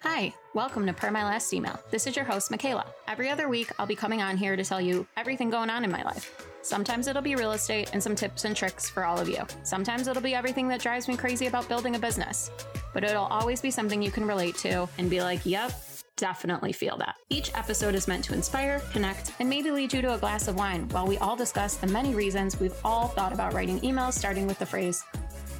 Hi, 0.00 0.32
welcome 0.54 0.86
to 0.86 0.92
Per 0.92 1.10
My 1.10 1.24
Last 1.24 1.52
Email. 1.52 1.80
This 1.90 2.06
is 2.06 2.14
your 2.14 2.24
host, 2.24 2.50
Michaela. 2.50 2.86
Every 3.08 3.28
other 3.28 3.48
week, 3.48 3.70
I'll 3.78 3.86
be 3.86 3.96
coming 3.96 4.22
on 4.22 4.36
here 4.36 4.54
to 4.54 4.64
tell 4.64 4.80
you 4.80 5.06
everything 5.16 5.50
going 5.50 5.68
on 5.68 5.84
in 5.84 5.90
my 5.90 6.04
life. 6.04 6.46
Sometimes 6.62 7.08
it'll 7.08 7.22
be 7.22 7.34
real 7.34 7.52
estate 7.52 7.90
and 7.92 8.02
some 8.02 8.14
tips 8.14 8.44
and 8.44 8.54
tricks 8.54 8.88
for 8.88 9.04
all 9.04 9.18
of 9.18 9.28
you. 9.28 9.44
Sometimes 9.64 10.06
it'll 10.06 10.22
be 10.22 10.34
everything 10.34 10.68
that 10.68 10.80
drives 10.80 11.08
me 11.08 11.16
crazy 11.16 11.46
about 11.46 11.68
building 11.68 11.96
a 11.96 11.98
business. 11.98 12.50
But 12.92 13.04
it'll 13.04 13.24
always 13.24 13.60
be 13.60 13.70
something 13.70 14.00
you 14.00 14.10
can 14.10 14.26
relate 14.26 14.56
to 14.58 14.88
and 14.98 15.10
be 15.10 15.20
like, 15.22 15.44
yep, 15.44 15.72
definitely 16.16 16.72
feel 16.72 16.96
that. 16.98 17.16
Each 17.28 17.52
episode 17.54 17.94
is 17.94 18.06
meant 18.06 18.24
to 18.24 18.34
inspire, 18.34 18.80
connect, 18.92 19.32
and 19.40 19.48
maybe 19.48 19.70
lead 19.70 19.92
you 19.92 20.02
to 20.02 20.14
a 20.14 20.18
glass 20.18 20.48
of 20.48 20.56
wine 20.56 20.88
while 20.90 21.06
we 21.06 21.18
all 21.18 21.36
discuss 21.36 21.76
the 21.76 21.86
many 21.86 22.14
reasons 22.14 22.60
we've 22.60 22.78
all 22.84 23.08
thought 23.08 23.32
about 23.32 23.54
writing 23.54 23.80
emails 23.80 24.12
starting 24.12 24.46
with 24.46 24.58
the 24.58 24.66
phrase, 24.66 25.04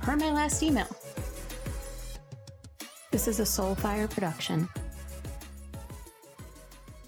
per 0.00 0.16
my 0.16 0.30
last 0.30 0.62
email. 0.62 0.88
This 3.16 3.28
is 3.28 3.40
a 3.40 3.44
Soulfire 3.44 4.10
production. 4.10 4.68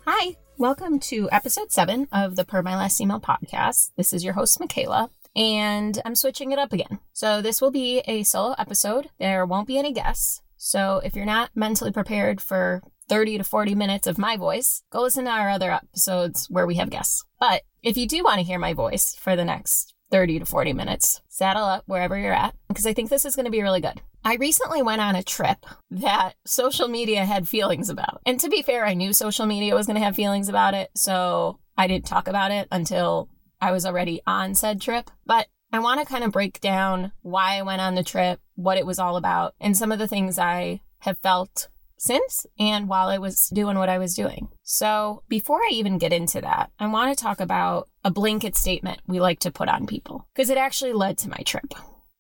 Hi, 0.06 0.36
welcome 0.56 0.98
to 1.00 1.28
episode 1.30 1.70
seven 1.70 2.08
of 2.10 2.34
the 2.34 2.46
Per 2.46 2.62
My 2.62 2.74
Last 2.76 2.98
Email 2.98 3.20
podcast. 3.20 3.90
This 3.94 4.14
is 4.14 4.24
your 4.24 4.32
host, 4.32 4.58
Michaela, 4.58 5.10
and 5.36 6.00
I'm 6.06 6.14
switching 6.14 6.50
it 6.50 6.58
up 6.58 6.72
again. 6.72 7.00
So, 7.12 7.42
this 7.42 7.60
will 7.60 7.70
be 7.70 7.98
a 8.06 8.22
solo 8.22 8.54
episode. 8.56 9.10
There 9.20 9.44
won't 9.44 9.66
be 9.66 9.76
any 9.76 9.92
guests. 9.92 10.40
So, 10.56 11.02
if 11.04 11.14
you're 11.14 11.26
not 11.26 11.50
mentally 11.54 11.92
prepared 11.92 12.40
for 12.40 12.82
30 13.10 13.36
to 13.36 13.44
40 13.44 13.74
minutes 13.74 14.06
of 14.06 14.16
my 14.16 14.38
voice, 14.38 14.82
go 14.90 15.02
listen 15.02 15.26
to 15.26 15.30
our 15.30 15.50
other 15.50 15.70
episodes 15.70 16.46
where 16.48 16.66
we 16.66 16.76
have 16.76 16.88
guests. 16.88 17.22
But 17.38 17.64
if 17.82 17.98
you 17.98 18.08
do 18.08 18.24
want 18.24 18.38
to 18.38 18.46
hear 18.46 18.58
my 18.58 18.72
voice 18.72 19.14
for 19.20 19.36
the 19.36 19.44
next 19.44 19.92
30 20.10 20.38
to 20.38 20.46
40 20.46 20.72
minutes. 20.72 21.20
Saddle 21.28 21.64
up 21.64 21.84
wherever 21.86 22.18
you're 22.18 22.32
at 22.32 22.54
because 22.68 22.86
I 22.86 22.92
think 22.92 23.10
this 23.10 23.24
is 23.24 23.36
going 23.36 23.44
to 23.44 23.50
be 23.50 23.62
really 23.62 23.80
good. 23.80 24.00
I 24.24 24.36
recently 24.36 24.82
went 24.82 25.00
on 25.00 25.14
a 25.14 25.22
trip 25.22 25.64
that 25.90 26.34
social 26.44 26.88
media 26.88 27.24
had 27.24 27.48
feelings 27.48 27.88
about. 27.88 28.20
And 28.26 28.38
to 28.40 28.48
be 28.48 28.62
fair, 28.62 28.84
I 28.84 28.94
knew 28.94 29.12
social 29.12 29.46
media 29.46 29.74
was 29.74 29.86
going 29.86 29.98
to 29.98 30.04
have 30.04 30.16
feelings 30.16 30.48
about 30.48 30.74
it. 30.74 30.90
So 30.94 31.60
I 31.76 31.86
didn't 31.86 32.06
talk 32.06 32.28
about 32.28 32.50
it 32.50 32.68
until 32.70 33.28
I 33.60 33.72
was 33.72 33.86
already 33.86 34.20
on 34.26 34.54
said 34.54 34.80
trip. 34.80 35.10
But 35.24 35.46
I 35.72 35.78
want 35.80 36.00
to 36.00 36.06
kind 36.06 36.24
of 36.24 36.32
break 36.32 36.60
down 36.60 37.12
why 37.22 37.56
I 37.56 37.62
went 37.62 37.80
on 37.80 37.94
the 37.94 38.02
trip, 38.02 38.40
what 38.54 38.78
it 38.78 38.86
was 38.86 38.98
all 38.98 39.16
about, 39.16 39.54
and 39.60 39.76
some 39.76 39.92
of 39.92 39.98
the 39.98 40.08
things 40.08 40.38
I 40.38 40.80
have 41.00 41.18
felt 41.18 41.68
since 41.98 42.46
and 42.58 42.88
while 42.88 43.08
I 43.08 43.18
was 43.18 43.48
doing 43.48 43.76
what 43.76 43.88
I 43.88 43.98
was 43.98 44.14
doing. 44.14 44.48
So, 44.62 45.22
before 45.28 45.58
I 45.58 45.70
even 45.72 45.98
get 45.98 46.12
into 46.12 46.40
that, 46.40 46.70
I 46.78 46.86
want 46.86 47.16
to 47.16 47.22
talk 47.22 47.40
about 47.40 47.88
a 48.04 48.10
blanket 48.10 48.56
statement 48.56 49.00
we 49.06 49.20
like 49.20 49.40
to 49.40 49.50
put 49.50 49.68
on 49.68 49.86
people 49.86 50.26
because 50.34 50.48
it 50.48 50.58
actually 50.58 50.92
led 50.92 51.18
to 51.18 51.28
my 51.28 51.38
trip. 51.44 51.74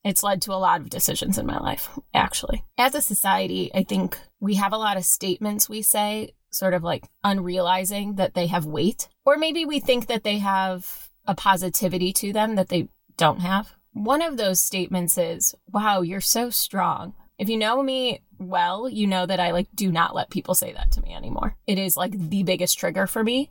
It's 0.08 0.22
led 0.22 0.40
to 0.42 0.54
a 0.54 0.54
lot 0.54 0.80
of 0.80 0.88
decisions 0.88 1.36
in 1.36 1.44
my 1.44 1.58
life, 1.58 1.90
actually. 2.14 2.64
As 2.78 2.94
a 2.94 3.02
society, 3.02 3.70
I 3.74 3.82
think 3.82 4.18
we 4.40 4.54
have 4.54 4.72
a 4.72 4.78
lot 4.78 4.96
of 4.96 5.04
statements 5.04 5.68
we 5.68 5.82
say, 5.82 6.32
sort 6.50 6.72
of 6.72 6.82
like 6.82 7.04
unrealizing 7.22 8.16
that 8.16 8.32
they 8.32 8.46
have 8.46 8.64
weight, 8.64 9.10
or 9.26 9.36
maybe 9.36 9.66
we 9.66 9.80
think 9.80 10.06
that 10.06 10.24
they 10.24 10.38
have 10.38 11.10
a 11.26 11.34
positivity 11.34 12.14
to 12.14 12.32
them 12.32 12.54
that 12.54 12.70
they 12.70 12.88
don't 13.18 13.40
have. 13.40 13.74
One 13.92 14.22
of 14.22 14.38
those 14.38 14.62
statements 14.62 15.18
is, 15.18 15.54
Wow, 15.70 16.00
you're 16.00 16.22
so 16.22 16.48
strong. 16.48 17.12
If 17.38 17.50
you 17.50 17.58
know 17.58 17.82
me 17.82 18.22
well, 18.38 18.88
you 18.88 19.06
know 19.06 19.26
that 19.26 19.40
I 19.40 19.50
like 19.50 19.68
do 19.74 19.92
not 19.92 20.14
let 20.14 20.30
people 20.30 20.54
say 20.54 20.72
that 20.72 20.90
to 20.92 21.02
me 21.02 21.12
anymore. 21.14 21.54
It 21.66 21.78
is 21.78 21.98
like 21.98 22.30
the 22.30 22.44
biggest 22.44 22.78
trigger 22.78 23.06
for 23.06 23.22
me. 23.22 23.50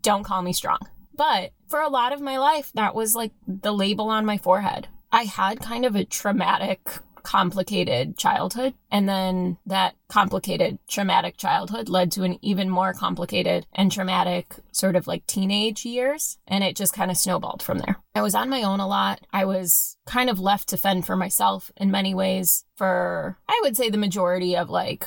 Don't 0.00 0.22
call 0.22 0.42
me 0.42 0.52
strong. 0.52 0.78
But 1.16 1.50
for 1.66 1.80
a 1.80 1.88
lot 1.88 2.12
of 2.12 2.20
my 2.20 2.38
life, 2.38 2.70
that 2.74 2.94
was 2.94 3.16
like 3.16 3.32
the 3.48 3.72
label 3.72 4.10
on 4.10 4.24
my 4.24 4.38
forehead. 4.38 4.86
I 5.10 5.24
had 5.24 5.60
kind 5.60 5.84
of 5.84 5.96
a 5.96 6.04
traumatic 6.04 6.88
complicated 7.28 8.16
childhood. 8.16 8.72
And 8.90 9.06
then 9.06 9.58
that 9.66 9.96
complicated, 10.08 10.78
traumatic 10.88 11.36
childhood 11.36 11.90
led 11.90 12.10
to 12.12 12.22
an 12.22 12.38
even 12.40 12.70
more 12.70 12.94
complicated 12.94 13.66
and 13.74 13.92
traumatic 13.92 14.54
sort 14.72 14.96
of 14.96 15.06
like 15.06 15.26
teenage 15.26 15.84
years. 15.84 16.38
And 16.46 16.64
it 16.64 16.74
just 16.74 16.94
kind 16.94 17.10
of 17.10 17.18
snowballed 17.18 17.62
from 17.62 17.80
there. 17.80 17.96
I 18.14 18.22
was 18.22 18.34
on 18.34 18.48
my 18.48 18.62
own 18.62 18.80
a 18.80 18.86
lot. 18.86 19.26
I 19.30 19.44
was 19.44 19.98
kind 20.06 20.30
of 20.30 20.40
left 20.40 20.68
to 20.70 20.78
fend 20.78 21.04
for 21.04 21.16
myself 21.16 21.70
in 21.76 21.90
many 21.90 22.14
ways 22.14 22.64
for, 22.76 23.36
I 23.46 23.60
would 23.62 23.76
say, 23.76 23.90
the 23.90 23.98
majority 23.98 24.56
of 24.56 24.70
like 24.70 25.06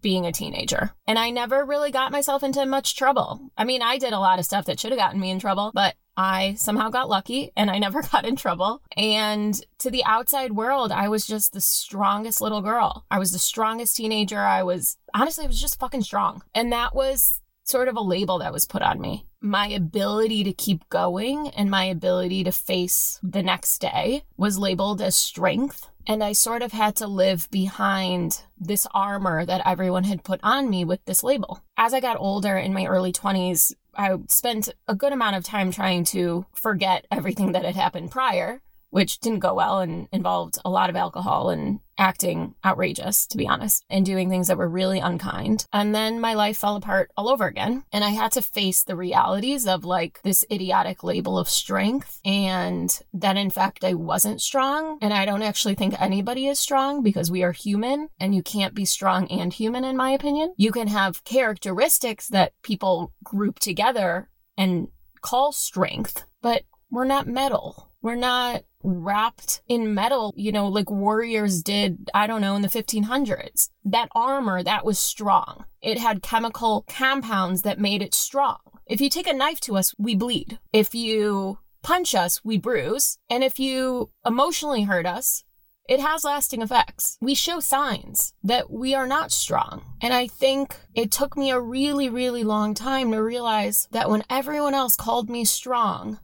being 0.00 0.26
a 0.26 0.32
teenager. 0.32 0.90
And 1.06 1.20
I 1.20 1.30
never 1.30 1.64
really 1.64 1.92
got 1.92 2.12
myself 2.12 2.42
into 2.42 2.64
much 2.66 2.96
trouble. 2.96 3.50
I 3.56 3.64
mean, 3.64 3.82
I 3.82 3.98
did 3.98 4.12
a 4.12 4.18
lot 4.18 4.40
of 4.40 4.44
stuff 4.44 4.64
that 4.64 4.80
should 4.80 4.90
have 4.90 4.98
gotten 4.98 5.20
me 5.20 5.30
in 5.30 5.38
trouble, 5.38 5.70
but 5.72 5.94
I 6.20 6.52
somehow 6.58 6.90
got 6.90 7.08
lucky 7.08 7.50
and 7.56 7.70
I 7.70 7.78
never 7.78 8.02
got 8.12 8.26
in 8.26 8.36
trouble. 8.36 8.82
And 8.94 9.58
to 9.78 9.90
the 9.90 10.04
outside 10.04 10.52
world, 10.52 10.92
I 10.92 11.08
was 11.08 11.26
just 11.26 11.54
the 11.54 11.62
strongest 11.62 12.42
little 12.42 12.60
girl. 12.60 13.06
I 13.10 13.18
was 13.18 13.32
the 13.32 13.38
strongest 13.38 13.96
teenager. 13.96 14.38
I 14.38 14.62
was, 14.62 14.98
honestly, 15.14 15.44
I 15.44 15.48
was 15.48 15.60
just 15.60 15.80
fucking 15.80 16.02
strong. 16.02 16.42
And 16.54 16.72
that 16.72 16.94
was 16.94 17.40
sort 17.64 17.88
of 17.88 17.96
a 17.96 18.02
label 18.02 18.38
that 18.40 18.52
was 18.52 18.66
put 18.66 18.82
on 18.82 19.00
me. 19.00 19.24
My 19.40 19.68
ability 19.68 20.44
to 20.44 20.52
keep 20.52 20.86
going 20.90 21.48
and 21.56 21.70
my 21.70 21.84
ability 21.84 22.44
to 22.44 22.52
face 22.52 23.18
the 23.22 23.42
next 23.42 23.78
day 23.78 24.24
was 24.36 24.58
labeled 24.58 25.00
as 25.00 25.16
strength. 25.16 25.88
And 26.06 26.22
I 26.22 26.32
sort 26.32 26.60
of 26.60 26.72
had 26.72 26.96
to 26.96 27.06
live 27.06 27.48
behind 27.50 28.42
this 28.58 28.86
armor 28.92 29.46
that 29.46 29.62
everyone 29.64 30.04
had 30.04 30.24
put 30.24 30.40
on 30.42 30.68
me 30.68 30.84
with 30.84 31.02
this 31.06 31.22
label. 31.22 31.62
As 31.78 31.94
I 31.94 32.00
got 32.00 32.18
older 32.18 32.56
in 32.56 32.74
my 32.74 32.84
early 32.84 33.12
20s, 33.12 33.72
I 33.94 34.16
spent 34.28 34.68
a 34.88 34.94
good 34.94 35.12
amount 35.12 35.36
of 35.36 35.44
time 35.44 35.70
trying 35.70 36.04
to 36.04 36.46
forget 36.52 37.06
everything 37.10 37.52
that 37.52 37.64
had 37.64 37.76
happened 37.76 38.10
prior 38.10 38.60
which 38.90 39.20
didn't 39.20 39.38
go 39.38 39.54
well 39.54 39.80
and 39.80 40.08
involved 40.12 40.58
a 40.64 40.70
lot 40.70 40.90
of 40.90 40.96
alcohol 40.96 41.48
and 41.48 41.80
acting 42.00 42.54
outrageous, 42.64 43.26
to 43.28 43.36
be 43.36 43.44
mm-hmm. 43.44 43.52
honest, 43.52 43.84
and 43.88 44.04
doing 44.04 44.28
things 44.28 44.48
that 44.48 44.58
were 44.58 44.68
really 44.68 44.98
unkind. 44.98 45.66
And 45.72 45.94
then 45.94 46.18
my 46.18 46.34
life 46.34 46.56
fell 46.56 46.74
apart 46.74 47.12
all 47.16 47.28
over 47.28 47.46
again. 47.46 47.84
And 47.92 48.02
I 48.02 48.10
had 48.10 48.32
to 48.32 48.42
face 48.42 48.82
the 48.82 48.96
realities 48.96 49.68
of 49.68 49.84
like 49.84 50.20
this 50.22 50.44
idiotic 50.50 51.04
label 51.04 51.38
of 51.38 51.48
strength 51.48 52.20
and 52.24 52.98
that 53.12 53.36
in 53.36 53.50
fact 53.50 53.84
I 53.84 53.94
wasn't 53.94 54.40
strong. 54.40 54.98
And 55.02 55.12
I 55.12 55.24
don't 55.26 55.42
actually 55.42 55.74
think 55.74 56.00
anybody 56.00 56.46
is 56.46 56.58
strong 56.58 57.02
because 57.02 57.30
we 57.30 57.44
are 57.44 57.52
human 57.52 58.08
and 58.18 58.34
you 58.34 58.42
can't 58.42 58.74
be 58.74 58.84
strong 58.84 59.28
and 59.28 59.52
human, 59.52 59.84
in 59.84 59.96
my 59.96 60.10
opinion. 60.10 60.54
You 60.56 60.72
can 60.72 60.88
have 60.88 61.24
characteristics 61.24 62.28
that 62.28 62.54
people 62.62 63.12
group 63.22 63.58
together 63.58 64.30
and 64.56 64.88
call 65.20 65.52
strength, 65.52 66.24
but 66.40 66.64
we're 66.90 67.04
not 67.04 67.26
metal. 67.26 67.90
We're 68.02 68.14
not 68.14 68.62
wrapped 68.82 69.62
in 69.68 69.94
metal, 69.94 70.32
you 70.36 70.52
know, 70.52 70.68
like 70.68 70.90
warriors 70.90 71.62
did, 71.62 72.10
I 72.14 72.26
don't 72.26 72.40
know, 72.40 72.56
in 72.56 72.62
the 72.62 72.68
1500s. 72.68 73.70
That 73.84 74.08
armor, 74.14 74.62
that 74.62 74.84
was 74.84 74.98
strong. 74.98 75.64
It 75.82 75.98
had 75.98 76.22
chemical 76.22 76.84
compounds 76.88 77.62
that 77.62 77.78
made 77.78 78.02
it 78.02 78.14
strong. 78.14 78.58
If 78.86 79.00
you 79.00 79.10
take 79.10 79.28
a 79.28 79.32
knife 79.32 79.60
to 79.60 79.76
us, 79.76 79.94
we 79.98 80.14
bleed. 80.14 80.58
If 80.72 80.94
you 80.94 81.58
punch 81.82 82.14
us, 82.14 82.44
we 82.44 82.58
bruise. 82.58 83.18
And 83.28 83.44
if 83.44 83.58
you 83.58 84.10
emotionally 84.24 84.82
hurt 84.82 85.06
us, 85.06 85.44
it 85.88 86.00
has 86.00 86.22
lasting 86.22 86.62
effects. 86.62 87.18
We 87.20 87.34
show 87.34 87.58
signs 87.58 88.32
that 88.44 88.70
we 88.70 88.94
are 88.94 89.08
not 89.08 89.32
strong. 89.32 89.82
And 90.00 90.14
I 90.14 90.28
think 90.28 90.76
it 90.94 91.10
took 91.10 91.36
me 91.36 91.50
a 91.50 91.60
really, 91.60 92.08
really 92.08 92.44
long 92.44 92.74
time 92.74 93.10
to 93.10 93.22
realize 93.22 93.88
that 93.90 94.08
when 94.08 94.22
everyone 94.30 94.74
else 94.74 94.94
called 94.94 95.28
me 95.28 95.44
strong, 95.44 96.20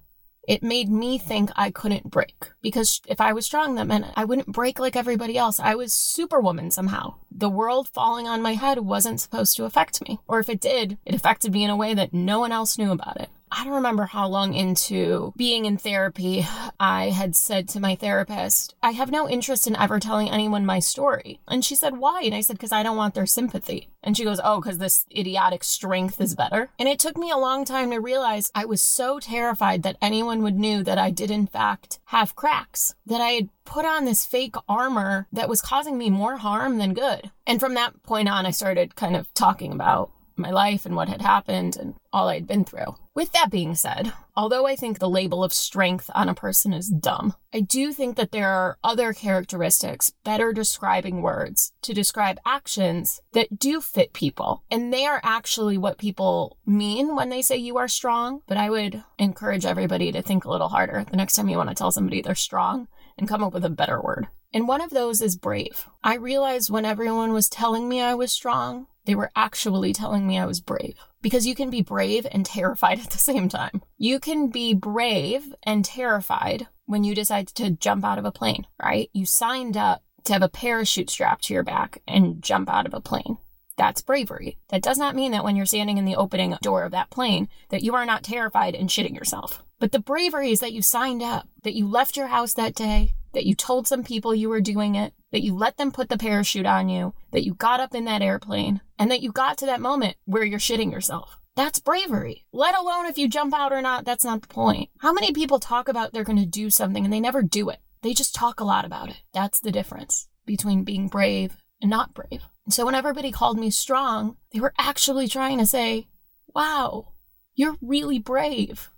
it 0.46 0.62
made 0.62 0.88
me 0.88 1.18
think 1.18 1.50
I 1.56 1.70
couldn't 1.70 2.10
break 2.10 2.50
because 2.62 3.00
if 3.06 3.20
I 3.20 3.32
was 3.32 3.44
strong, 3.44 3.74
that 3.74 3.86
meant 3.86 4.06
I 4.14 4.24
wouldn't 4.24 4.52
break 4.52 4.78
like 4.78 4.96
everybody 4.96 5.36
else. 5.36 5.58
I 5.58 5.74
was 5.74 5.92
superwoman 5.92 6.70
somehow. 6.70 7.14
The 7.30 7.50
world 7.50 7.88
falling 7.88 8.28
on 8.28 8.42
my 8.42 8.54
head 8.54 8.78
wasn't 8.78 9.20
supposed 9.20 9.56
to 9.56 9.64
affect 9.64 10.06
me. 10.08 10.20
Or 10.28 10.38
if 10.38 10.48
it 10.48 10.60
did, 10.60 10.98
it 11.04 11.14
affected 11.14 11.52
me 11.52 11.64
in 11.64 11.70
a 11.70 11.76
way 11.76 11.94
that 11.94 12.14
no 12.14 12.40
one 12.40 12.52
else 12.52 12.78
knew 12.78 12.92
about 12.92 13.20
it. 13.20 13.28
I 13.50 13.64
don't 13.64 13.74
remember 13.74 14.04
how 14.04 14.26
long 14.26 14.54
into 14.54 15.32
being 15.36 15.66
in 15.66 15.78
therapy 15.78 16.44
I 16.80 17.10
had 17.10 17.36
said 17.36 17.68
to 17.70 17.80
my 17.80 17.94
therapist, 17.94 18.74
I 18.82 18.90
have 18.90 19.10
no 19.10 19.28
interest 19.28 19.66
in 19.66 19.76
ever 19.76 20.00
telling 20.00 20.28
anyone 20.28 20.66
my 20.66 20.80
story. 20.80 21.40
And 21.46 21.64
she 21.64 21.76
said, 21.76 21.98
Why? 21.98 22.22
And 22.22 22.34
I 22.34 22.40
said, 22.40 22.56
Because 22.56 22.72
I 22.72 22.82
don't 22.82 22.96
want 22.96 23.14
their 23.14 23.26
sympathy. 23.26 23.88
And 24.02 24.16
she 24.16 24.24
goes, 24.24 24.40
Oh, 24.42 24.60
because 24.60 24.78
this 24.78 25.06
idiotic 25.16 25.62
strength 25.62 26.20
is 26.20 26.34
better. 26.34 26.70
And 26.78 26.88
it 26.88 26.98
took 26.98 27.16
me 27.16 27.30
a 27.30 27.36
long 27.36 27.64
time 27.64 27.90
to 27.90 27.98
realize 27.98 28.50
I 28.54 28.64
was 28.64 28.82
so 28.82 29.20
terrified 29.20 29.82
that 29.84 29.96
anyone 30.02 30.42
would 30.42 30.58
know 30.58 30.82
that 30.82 30.98
I 30.98 31.10
did, 31.10 31.30
in 31.30 31.46
fact, 31.46 32.00
have 32.06 32.36
cracks, 32.36 32.94
that 33.06 33.20
I 33.20 33.30
had 33.30 33.48
put 33.64 33.84
on 33.84 34.04
this 34.04 34.24
fake 34.24 34.56
armor 34.68 35.26
that 35.32 35.48
was 35.48 35.60
causing 35.60 35.98
me 35.98 36.10
more 36.10 36.36
harm 36.36 36.78
than 36.78 36.94
good. 36.94 37.30
And 37.46 37.60
from 37.60 37.74
that 37.74 38.02
point 38.02 38.28
on, 38.28 38.44
I 38.46 38.50
started 38.50 38.96
kind 38.96 39.16
of 39.16 39.32
talking 39.34 39.72
about 39.72 40.10
my 40.38 40.50
life 40.50 40.86
and 40.86 40.96
what 40.96 41.08
had 41.08 41.22
happened 41.22 41.76
and 41.76 41.94
all 42.12 42.28
I'd 42.28 42.46
been 42.46 42.64
through. 42.64 42.96
With 43.14 43.32
that 43.32 43.50
being 43.50 43.74
said, 43.74 44.12
although 44.36 44.66
I 44.66 44.76
think 44.76 44.98
the 44.98 45.08
label 45.08 45.42
of 45.42 45.52
strength 45.52 46.10
on 46.14 46.28
a 46.28 46.34
person 46.34 46.72
is 46.72 46.88
dumb, 46.88 47.34
I 47.52 47.60
do 47.60 47.92
think 47.92 48.16
that 48.16 48.32
there 48.32 48.50
are 48.50 48.78
other 48.84 49.12
characteristics, 49.12 50.12
better 50.24 50.52
describing 50.52 51.22
words, 51.22 51.72
to 51.82 51.94
describe 51.94 52.38
actions 52.44 53.22
that 53.32 53.58
do 53.58 53.80
fit 53.80 54.12
people. 54.12 54.64
And 54.70 54.92
they 54.92 55.06
are 55.06 55.20
actually 55.22 55.78
what 55.78 55.98
people 55.98 56.58
mean 56.66 57.16
when 57.16 57.30
they 57.30 57.42
say 57.42 57.56
you 57.56 57.78
are 57.78 57.88
strong. 57.88 58.42
But 58.46 58.58
I 58.58 58.68
would 58.68 59.02
encourage 59.18 59.64
everybody 59.64 60.12
to 60.12 60.22
think 60.22 60.44
a 60.44 60.50
little 60.50 60.68
harder 60.68 61.04
the 61.10 61.16
next 61.16 61.34
time 61.34 61.48
you 61.48 61.56
want 61.56 61.70
to 61.70 61.74
tell 61.74 61.92
somebody 61.92 62.20
they're 62.20 62.34
strong 62.34 62.88
and 63.16 63.28
come 63.28 63.42
up 63.42 63.54
with 63.54 63.64
a 63.64 63.70
better 63.70 64.00
word. 64.00 64.28
And 64.52 64.68
one 64.68 64.80
of 64.80 64.90
those 64.90 65.20
is 65.20 65.36
brave. 65.36 65.86
I 66.04 66.16
realized 66.16 66.70
when 66.70 66.84
everyone 66.84 67.32
was 67.32 67.48
telling 67.48 67.88
me 67.88 68.00
I 68.00 68.14
was 68.14 68.32
strong, 68.32 68.86
they 69.06 69.14
were 69.14 69.30
actually 69.34 69.92
telling 69.92 70.26
me 70.26 70.38
I 70.38 70.46
was 70.46 70.60
brave. 70.60 70.96
Because 71.22 71.46
you 71.46 71.54
can 71.54 71.70
be 71.70 71.82
brave 71.82 72.26
and 72.30 72.44
terrified 72.44 73.00
at 73.00 73.10
the 73.10 73.18
same 73.18 73.48
time. 73.48 73.82
You 73.96 74.20
can 74.20 74.48
be 74.48 74.74
brave 74.74 75.54
and 75.62 75.84
terrified 75.84 76.68
when 76.84 77.02
you 77.02 77.14
decide 77.14 77.48
to 77.48 77.70
jump 77.70 78.04
out 78.04 78.18
of 78.18 78.24
a 78.24 78.32
plane, 78.32 78.66
right? 78.82 79.10
You 79.12 79.26
signed 79.26 79.76
up 79.76 80.02
to 80.24 80.32
have 80.32 80.42
a 80.42 80.48
parachute 80.48 81.10
strapped 81.10 81.44
to 81.44 81.54
your 81.54 81.62
back 81.62 82.02
and 82.06 82.42
jump 82.42 82.68
out 82.68 82.86
of 82.86 82.94
a 82.94 83.00
plane. 83.00 83.38
That's 83.76 84.00
bravery. 84.00 84.58
That 84.68 84.82
does 84.82 84.98
not 84.98 85.14
mean 85.14 85.32
that 85.32 85.44
when 85.44 85.54
you're 85.54 85.66
standing 85.66 85.98
in 85.98 86.04
the 86.04 86.16
opening 86.16 86.56
door 86.62 86.84
of 86.84 86.92
that 86.92 87.10
plane 87.10 87.48
that 87.68 87.82
you 87.82 87.94
are 87.94 88.06
not 88.06 88.22
terrified 88.22 88.74
and 88.74 88.88
shitting 88.88 89.14
yourself. 89.14 89.62
But 89.78 89.92
the 89.92 89.98
bravery 89.98 90.50
is 90.50 90.60
that 90.60 90.72
you 90.72 90.80
signed 90.80 91.22
up, 91.22 91.46
that 91.62 91.74
you 91.74 91.86
left 91.86 92.16
your 92.16 92.28
house 92.28 92.54
that 92.54 92.74
day, 92.74 93.14
that 93.36 93.44
you 93.44 93.54
told 93.54 93.86
some 93.86 94.02
people 94.02 94.34
you 94.34 94.48
were 94.48 94.62
doing 94.62 94.94
it, 94.94 95.12
that 95.30 95.42
you 95.42 95.54
let 95.54 95.76
them 95.76 95.92
put 95.92 96.08
the 96.08 96.16
parachute 96.16 96.64
on 96.64 96.88
you, 96.88 97.12
that 97.32 97.44
you 97.44 97.52
got 97.52 97.80
up 97.80 97.94
in 97.94 98.06
that 98.06 98.22
airplane, 98.22 98.80
and 98.98 99.10
that 99.10 99.20
you 99.20 99.30
got 99.30 99.58
to 99.58 99.66
that 99.66 99.78
moment 99.78 100.16
where 100.24 100.42
you're 100.42 100.58
shitting 100.58 100.90
yourself. 100.90 101.38
That's 101.54 101.78
bravery. 101.78 102.46
Let 102.50 102.74
alone 102.74 103.04
if 103.04 103.18
you 103.18 103.28
jump 103.28 103.52
out 103.52 103.74
or 103.74 103.82
not, 103.82 104.06
that's 104.06 104.24
not 104.24 104.40
the 104.40 104.48
point. 104.48 104.88
How 105.00 105.12
many 105.12 105.32
people 105.32 105.60
talk 105.60 105.86
about 105.86 106.14
they're 106.14 106.24
going 106.24 106.38
to 106.38 106.46
do 106.46 106.70
something 106.70 107.04
and 107.04 107.12
they 107.12 107.20
never 107.20 107.42
do 107.42 107.68
it? 107.68 107.80
They 108.00 108.14
just 108.14 108.34
talk 108.34 108.58
a 108.58 108.64
lot 108.64 108.86
about 108.86 109.10
it. 109.10 109.20
That's 109.34 109.60
the 109.60 109.70
difference 109.70 110.28
between 110.46 110.82
being 110.82 111.08
brave 111.08 111.58
and 111.82 111.90
not 111.90 112.14
brave. 112.14 112.40
And 112.64 112.72
so 112.72 112.86
when 112.86 112.94
everybody 112.94 113.32
called 113.32 113.58
me 113.58 113.68
strong, 113.68 114.38
they 114.50 114.60
were 114.60 114.72
actually 114.78 115.28
trying 115.28 115.58
to 115.58 115.66
say, 115.66 116.08
wow, 116.54 117.12
you're 117.54 117.76
really 117.82 118.18
brave. 118.18 118.88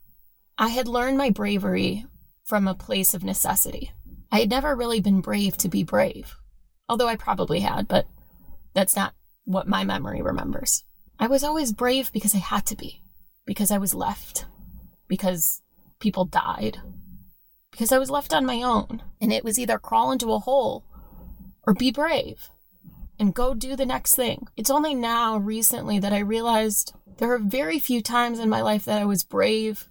I 0.56 0.69
had 0.69 0.87
learned 0.87 1.19
my 1.19 1.31
bravery 1.31 2.06
from 2.44 2.67
a 2.67 2.75
place 2.75 3.14
of 3.14 3.23
necessity. 3.23 3.93
I 4.31 4.41
had 4.41 4.51
never 4.51 4.77
really 4.77 5.01
been 5.01 5.21
brave 5.21 5.57
to 5.59 5.69
be 5.69 5.85
brave, 5.85 6.37
although 6.89 7.09
I 7.09 7.17
probably 7.17 7.61
had, 7.61 7.89
but 7.89 8.07
that's 8.75 8.95
not 8.95 9.15
what 9.45 9.67
my 9.67 9.85
memory 9.85 10.21
remembers. 10.21 10.85
I 11.19 11.27
was 11.27 11.43
always 11.43 11.73
brave 11.73 12.13
because 12.13 12.35
I 12.35 12.39
had 12.39 12.67
to 12.67 12.77
be, 12.77 13.03
because 13.47 13.71
I 13.71 13.79
was 13.79 13.95
left, 13.95 14.45
because 15.09 15.63
people 15.99 16.25
died, 16.27 16.79
because 17.71 17.91
I 17.91 17.99
was 17.99 18.11
left 18.11 18.35
on 18.35 18.45
my 18.47 18.63
own. 18.63 19.03
And 19.21 19.33
it 19.33 19.45
was 19.45 19.59
either 19.59 19.79
crawl 19.79 20.13
into 20.13 20.33
a 20.33 20.39
hole 20.39 20.85
or 21.67 21.75
be 21.75 21.91
brave 21.91 22.51
and 23.19 23.35
go 23.35 23.55
do 23.55 23.75
the 23.75 23.87
next 23.87 24.15
thing. 24.15 24.47
It's 24.57 24.71
only 24.71 24.95
now, 24.95 25.37
recently, 25.39 25.99
that 25.99 26.13
I 26.13 26.19
realized 26.19 26.93
there 27.19 27.33
are 27.33 27.39
very 27.39 27.79
few 27.79 28.01
times 28.01 28.39
in 28.39 28.49
my 28.49 28.63
life 28.63 28.85
that 28.85 29.01
I 29.01 29.05
was 29.05 29.25
brave, 29.25 29.89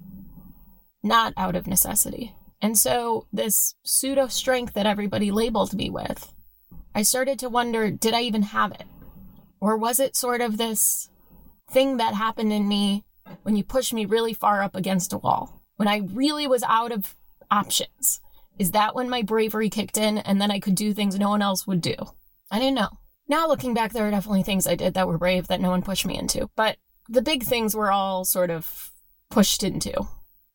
not 1.03 1.33
out 1.35 1.55
of 1.55 1.67
necessity. 1.67 2.33
And 2.61 2.77
so, 2.77 3.27
this 3.31 3.75
pseudo 3.83 4.27
strength 4.27 4.73
that 4.73 4.87
everybody 4.87 5.31
labeled 5.31 5.73
me 5.73 5.89
with, 5.89 6.33
I 6.95 7.03
started 7.03 7.37
to 7.39 7.49
wonder 7.49 7.91
did 7.91 8.13
I 8.13 8.21
even 8.21 8.41
have 8.41 8.71
it? 8.71 8.85
Or 9.59 9.77
was 9.77 9.99
it 9.99 10.15
sort 10.15 10.41
of 10.41 10.57
this 10.57 11.09
thing 11.69 11.97
that 11.97 12.13
happened 12.13 12.53
in 12.53 12.67
me 12.67 13.05
when 13.43 13.55
you 13.55 13.63
pushed 13.63 13.93
me 13.93 14.05
really 14.05 14.33
far 14.33 14.63
up 14.63 14.75
against 14.75 15.13
a 15.13 15.17
wall? 15.17 15.61
When 15.75 15.87
I 15.87 15.97
really 16.11 16.47
was 16.47 16.63
out 16.63 16.91
of 16.91 17.15
options? 17.51 18.19
Is 18.57 18.71
that 18.71 18.95
when 18.95 19.09
my 19.09 19.21
bravery 19.21 19.69
kicked 19.69 19.97
in 19.97 20.17
and 20.17 20.41
then 20.41 20.49
I 20.49 20.59
could 20.59 20.75
do 20.75 20.93
things 20.93 21.17
no 21.17 21.29
one 21.29 21.43
else 21.43 21.67
would 21.67 21.81
do? 21.81 21.95
I 22.49 22.57
didn't 22.57 22.75
know. 22.75 22.97
Now, 23.27 23.47
looking 23.47 23.73
back, 23.73 23.93
there 23.93 24.07
are 24.07 24.11
definitely 24.11 24.43
things 24.43 24.65
I 24.65 24.75
did 24.75 24.93
that 24.93 25.07
were 25.07 25.17
brave 25.17 25.47
that 25.47 25.61
no 25.61 25.69
one 25.69 25.81
pushed 25.81 26.05
me 26.05 26.17
into. 26.17 26.49
But 26.55 26.77
the 27.09 27.21
big 27.21 27.43
things 27.43 27.75
were 27.75 27.91
all 27.91 28.25
sort 28.25 28.49
of 28.49 28.91
pushed 29.29 29.63
into. 29.63 30.07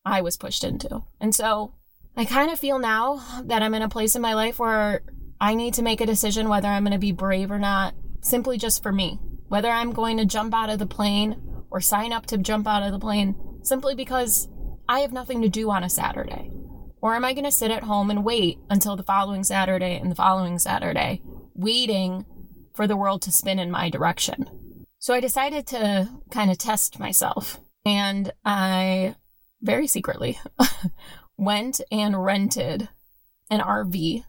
I 0.04 0.22
was 0.22 0.36
pushed 0.36 0.64
into. 0.64 1.02
And 1.20 1.34
so 1.34 1.74
I 2.16 2.26
kind 2.26 2.50
of 2.50 2.58
feel 2.58 2.78
now 2.78 3.42
that 3.44 3.62
I'm 3.62 3.74
in 3.74 3.82
a 3.82 3.88
place 3.88 4.14
in 4.14 4.22
my 4.22 4.34
life 4.34 4.58
where 4.58 5.02
I 5.40 5.54
need 5.54 5.74
to 5.74 5.82
make 5.82 6.00
a 6.00 6.06
decision 6.06 6.48
whether 6.48 6.68
I'm 6.68 6.84
going 6.84 6.92
to 6.92 6.98
be 6.98 7.12
brave 7.12 7.50
or 7.50 7.58
not, 7.58 7.94
simply 8.20 8.58
just 8.58 8.82
for 8.82 8.92
me. 8.92 9.18
Whether 9.48 9.70
I'm 9.70 9.92
going 9.92 10.18
to 10.18 10.24
jump 10.24 10.54
out 10.54 10.70
of 10.70 10.78
the 10.78 10.86
plane 10.86 11.40
or 11.70 11.80
sign 11.80 12.12
up 12.12 12.26
to 12.26 12.38
jump 12.38 12.66
out 12.66 12.82
of 12.82 12.92
the 12.92 12.98
plane 12.98 13.34
simply 13.62 13.94
because 13.94 14.48
I 14.88 15.00
have 15.00 15.12
nothing 15.12 15.40
to 15.42 15.48
do 15.48 15.70
on 15.70 15.84
a 15.84 15.90
Saturday. 15.90 16.50
Or 17.00 17.14
am 17.16 17.24
I 17.24 17.32
going 17.32 17.44
to 17.44 17.50
sit 17.50 17.70
at 17.70 17.84
home 17.84 18.10
and 18.10 18.24
wait 18.24 18.58
until 18.68 18.94
the 18.94 19.02
following 19.02 19.42
Saturday 19.42 19.96
and 19.96 20.10
the 20.10 20.14
following 20.14 20.58
Saturday, 20.58 21.22
waiting 21.54 22.26
for 22.74 22.86
the 22.86 22.96
world 22.96 23.22
to 23.22 23.32
spin 23.32 23.58
in 23.58 23.70
my 23.70 23.88
direction? 23.88 24.76
So 24.98 25.14
I 25.14 25.20
decided 25.20 25.66
to 25.68 26.08
kind 26.30 26.50
of 26.50 26.58
test 26.58 27.00
myself. 27.00 27.58
And 27.84 28.32
I 28.44 29.16
very 29.62 29.86
secretly 29.86 30.38
went 31.44 31.80
and 31.90 32.24
rented 32.24 32.88
an 33.50 33.60
RV 33.60 34.24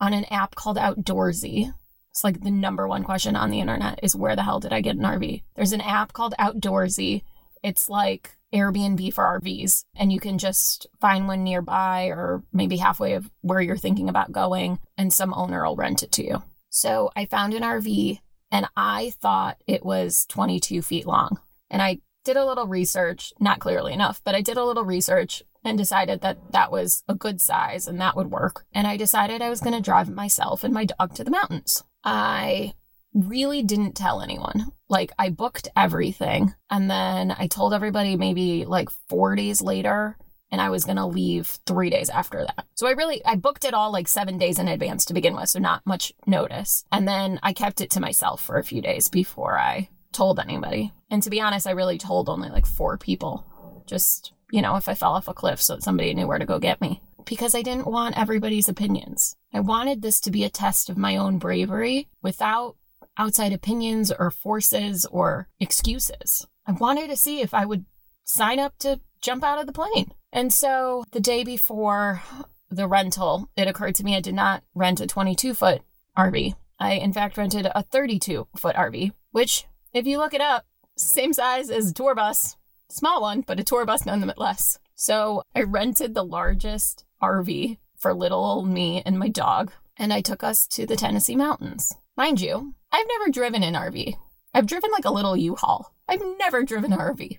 on 0.00 0.12
an 0.12 0.24
app 0.26 0.54
called 0.54 0.76
Outdoorsy. 0.76 1.72
It's 2.10 2.24
like 2.24 2.42
the 2.42 2.50
number 2.50 2.86
one 2.86 3.04
question 3.04 3.36
on 3.36 3.50
the 3.50 3.60
internet 3.60 4.00
is 4.02 4.14
where 4.14 4.36
the 4.36 4.42
hell 4.42 4.60
did 4.60 4.72
I 4.72 4.80
get 4.80 4.96
an 4.96 5.02
RV? 5.02 5.42
There's 5.54 5.72
an 5.72 5.80
app 5.80 6.12
called 6.12 6.34
Outdoorsy. 6.38 7.22
It's 7.62 7.88
like 7.88 8.36
Airbnb 8.52 9.14
for 9.14 9.40
RVs, 9.40 9.84
and 9.96 10.12
you 10.12 10.20
can 10.20 10.36
just 10.36 10.86
find 11.00 11.26
one 11.26 11.42
nearby 11.42 12.06
or 12.06 12.42
maybe 12.52 12.76
halfway 12.76 13.14
of 13.14 13.30
where 13.40 13.62
you're 13.62 13.76
thinking 13.78 14.10
about 14.10 14.32
going, 14.32 14.78
and 14.98 15.12
some 15.12 15.32
owner 15.32 15.64
will 15.64 15.76
rent 15.76 16.02
it 16.02 16.12
to 16.12 16.24
you. 16.24 16.42
So 16.68 17.10
I 17.16 17.24
found 17.26 17.54
an 17.54 17.62
RV 17.62 18.20
and 18.50 18.66
I 18.76 19.12
thought 19.20 19.62
it 19.66 19.84
was 19.84 20.26
22 20.28 20.82
feet 20.82 21.06
long. 21.06 21.38
And 21.70 21.80
I 21.80 22.00
did 22.24 22.36
a 22.36 22.44
little 22.44 22.66
research, 22.66 23.32
not 23.40 23.60
clearly 23.60 23.94
enough, 23.94 24.20
but 24.24 24.34
I 24.34 24.42
did 24.42 24.58
a 24.58 24.64
little 24.64 24.84
research 24.84 25.42
and 25.64 25.78
decided 25.78 26.20
that 26.20 26.52
that 26.52 26.72
was 26.72 27.04
a 27.08 27.14
good 27.14 27.40
size 27.40 27.86
and 27.86 28.00
that 28.00 28.16
would 28.16 28.30
work. 28.30 28.64
And 28.72 28.86
I 28.86 28.96
decided 28.96 29.42
I 29.42 29.50
was 29.50 29.60
going 29.60 29.74
to 29.74 29.80
drive 29.80 30.10
myself 30.10 30.64
and 30.64 30.74
my 30.74 30.86
dog 30.86 31.14
to 31.14 31.24
the 31.24 31.30
mountains. 31.30 31.82
I 32.04 32.74
really 33.14 33.62
didn't 33.62 33.94
tell 33.94 34.20
anyone. 34.22 34.72
Like, 34.88 35.12
I 35.18 35.30
booked 35.30 35.68
everything 35.76 36.54
and 36.70 36.90
then 36.90 37.34
I 37.38 37.46
told 37.46 37.74
everybody 37.74 38.16
maybe 38.16 38.64
like 38.64 38.88
four 39.08 39.36
days 39.36 39.62
later. 39.62 40.16
And 40.50 40.60
I 40.60 40.68
was 40.68 40.84
gonna 40.84 41.06
leave 41.08 41.46
three 41.66 41.88
days 41.88 42.10
after 42.10 42.44
that. 42.44 42.66
So 42.74 42.86
I 42.86 42.90
really 42.90 43.24
I 43.24 43.36
booked 43.36 43.64
it 43.64 43.72
all 43.72 43.90
like 43.90 44.06
seven 44.06 44.36
days 44.36 44.58
in 44.58 44.68
advance 44.68 45.06
to 45.06 45.14
begin 45.14 45.34
with, 45.34 45.48
so 45.48 45.58
not 45.58 45.80
much 45.86 46.12
notice. 46.26 46.84
And 46.92 47.08
then 47.08 47.40
I 47.42 47.54
kept 47.54 47.80
it 47.80 47.88
to 47.92 48.00
myself 48.00 48.42
for 48.42 48.58
a 48.58 48.64
few 48.64 48.82
days 48.82 49.08
before 49.08 49.58
I 49.58 49.88
told 50.12 50.38
anybody. 50.38 50.92
And 51.10 51.22
to 51.22 51.30
be 51.30 51.40
honest, 51.40 51.66
I 51.66 51.70
really 51.70 51.96
told 51.96 52.28
only 52.28 52.50
like 52.50 52.66
four 52.66 52.98
people. 52.98 53.46
Just 53.86 54.34
you 54.52 54.60
know, 54.62 54.76
if 54.76 54.88
I 54.88 54.94
fell 54.94 55.14
off 55.14 55.26
a 55.26 55.34
cliff 55.34 55.60
so 55.60 55.74
that 55.74 55.82
somebody 55.82 56.14
knew 56.14 56.28
where 56.28 56.38
to 56.38 56.44
go 56.44 56.60
get 56.60 56.80
me. 56.80 57.02
Because 57.24 57.54
I 57.54 57.62
didn't 57.62 57.86
want 57.86 58.18
everybody's 58.18 58.68
opinions. 58.68 59.34
I 59.52 59.60
wanted 59.60 60.02
this 60.02 60.20
to 60.20 60.30
be 60.30 60.44
a 60.44 60.50
test 60.50 60.90
of 60.90 60.98
my 60.98 61.16
own 61.16 61.38
bravery 61.38 62.08
without 62.20 62.76
outside 63.16 63.52
opinions 63.52 64.12
or 64.12 64.30
forces 64.30 65.06
or 65.06 65.48
excuses. 65.58 66.46
I 66.66 66.72
wanted 66.72 67.08
to 67.08 67.16
see 67.16 67.40
if 67.40 67.54
I 67.54 67.64
would 67.64 67.86
sign 68.24 68.58
up 68.58 68.76
to 68.80 69.00
jump 69.20 69.42
out 69.42 69.58
of 69.58 69.66
the 69.66 69.72
plane. 69.72 70.12
And 70.32 70.52
so 70.52 71.04
the 71.12 71.20
day 71.20 71.44
before 71.44 72.22
the 72.70 72.86
rental, 72.86 73.48
it 73.56 73.68
occurred 73.68 73.94
to 73.96 74.04
me 74.04 74.16
I 74.16 74.20
did 74.20 74.34
not 74.34 74.64
rent 74.74 75.00
a 75.00 75.06
22 75.06 75.54
foot 75.54 75.80
RV. 76.16 76.54
I, 76.78 76.92
in 76.94 77.12
fact, 77.12 77.38
rented 77.38 77.70
a 77.74 77.82
32 77.82 78.48
foot 78.56 78.76
RV, 78.76 79.12
which, 79.30 79.66
if 79.94 80.06
you 80.06 80.18
look 80.18 80.34
it 80.34 80.40
up, 80.40 80.66
same 80.96 81.32
size 81.32 81.70
as 81.70 81.90
a 81.90 81.94
tour 81.94 82.14
bus, 82.14 82.56
small 82.92 83.20
one, 83.20 83.42
but 83.42 83.58
a 83.58 83.64
tour 83.64 83.84
bus 83.84 84.06
nonetheless. 84.06 84.78
So 84.94 85.42
I 85.54 85.62
rented 85.62 86.14
the 86.14 86.24
largest 86.24 87.04
RV 87.22 87.78
for 87.96 88.14
little 88.14 88.44
old 88.44 88.68
me 88.68 89.02
and 89.04 89.18
my 89.18 89.28
dog, 89.28 89.72
and 89.96 90.12
I 90.12 90.20
took 90.20 90.44
us 90.44 90.66
to 90.68 90.86
the 90.86 90.96
Tennessee 90.96 91.36
mountains. 91.36 91.92
Mind 92.16 92.40
you, 92.40 92.74
I've 92.90 93.06
never 93.18 93.30
driven 93.30 93.62
an 93.62 93.74
RV. 93.74 94.14
I've 94.54 94.66
driven 94.66 94.90
like 94.90 95.04
a 95.04 95.12
little 95.12 95.36
U-Haul. 95.36 95.94
I've 96.08 96.22
never 96.38 96.62
driven 96.62 96.92
an 96.92 96.98
RV. 96.98 97.36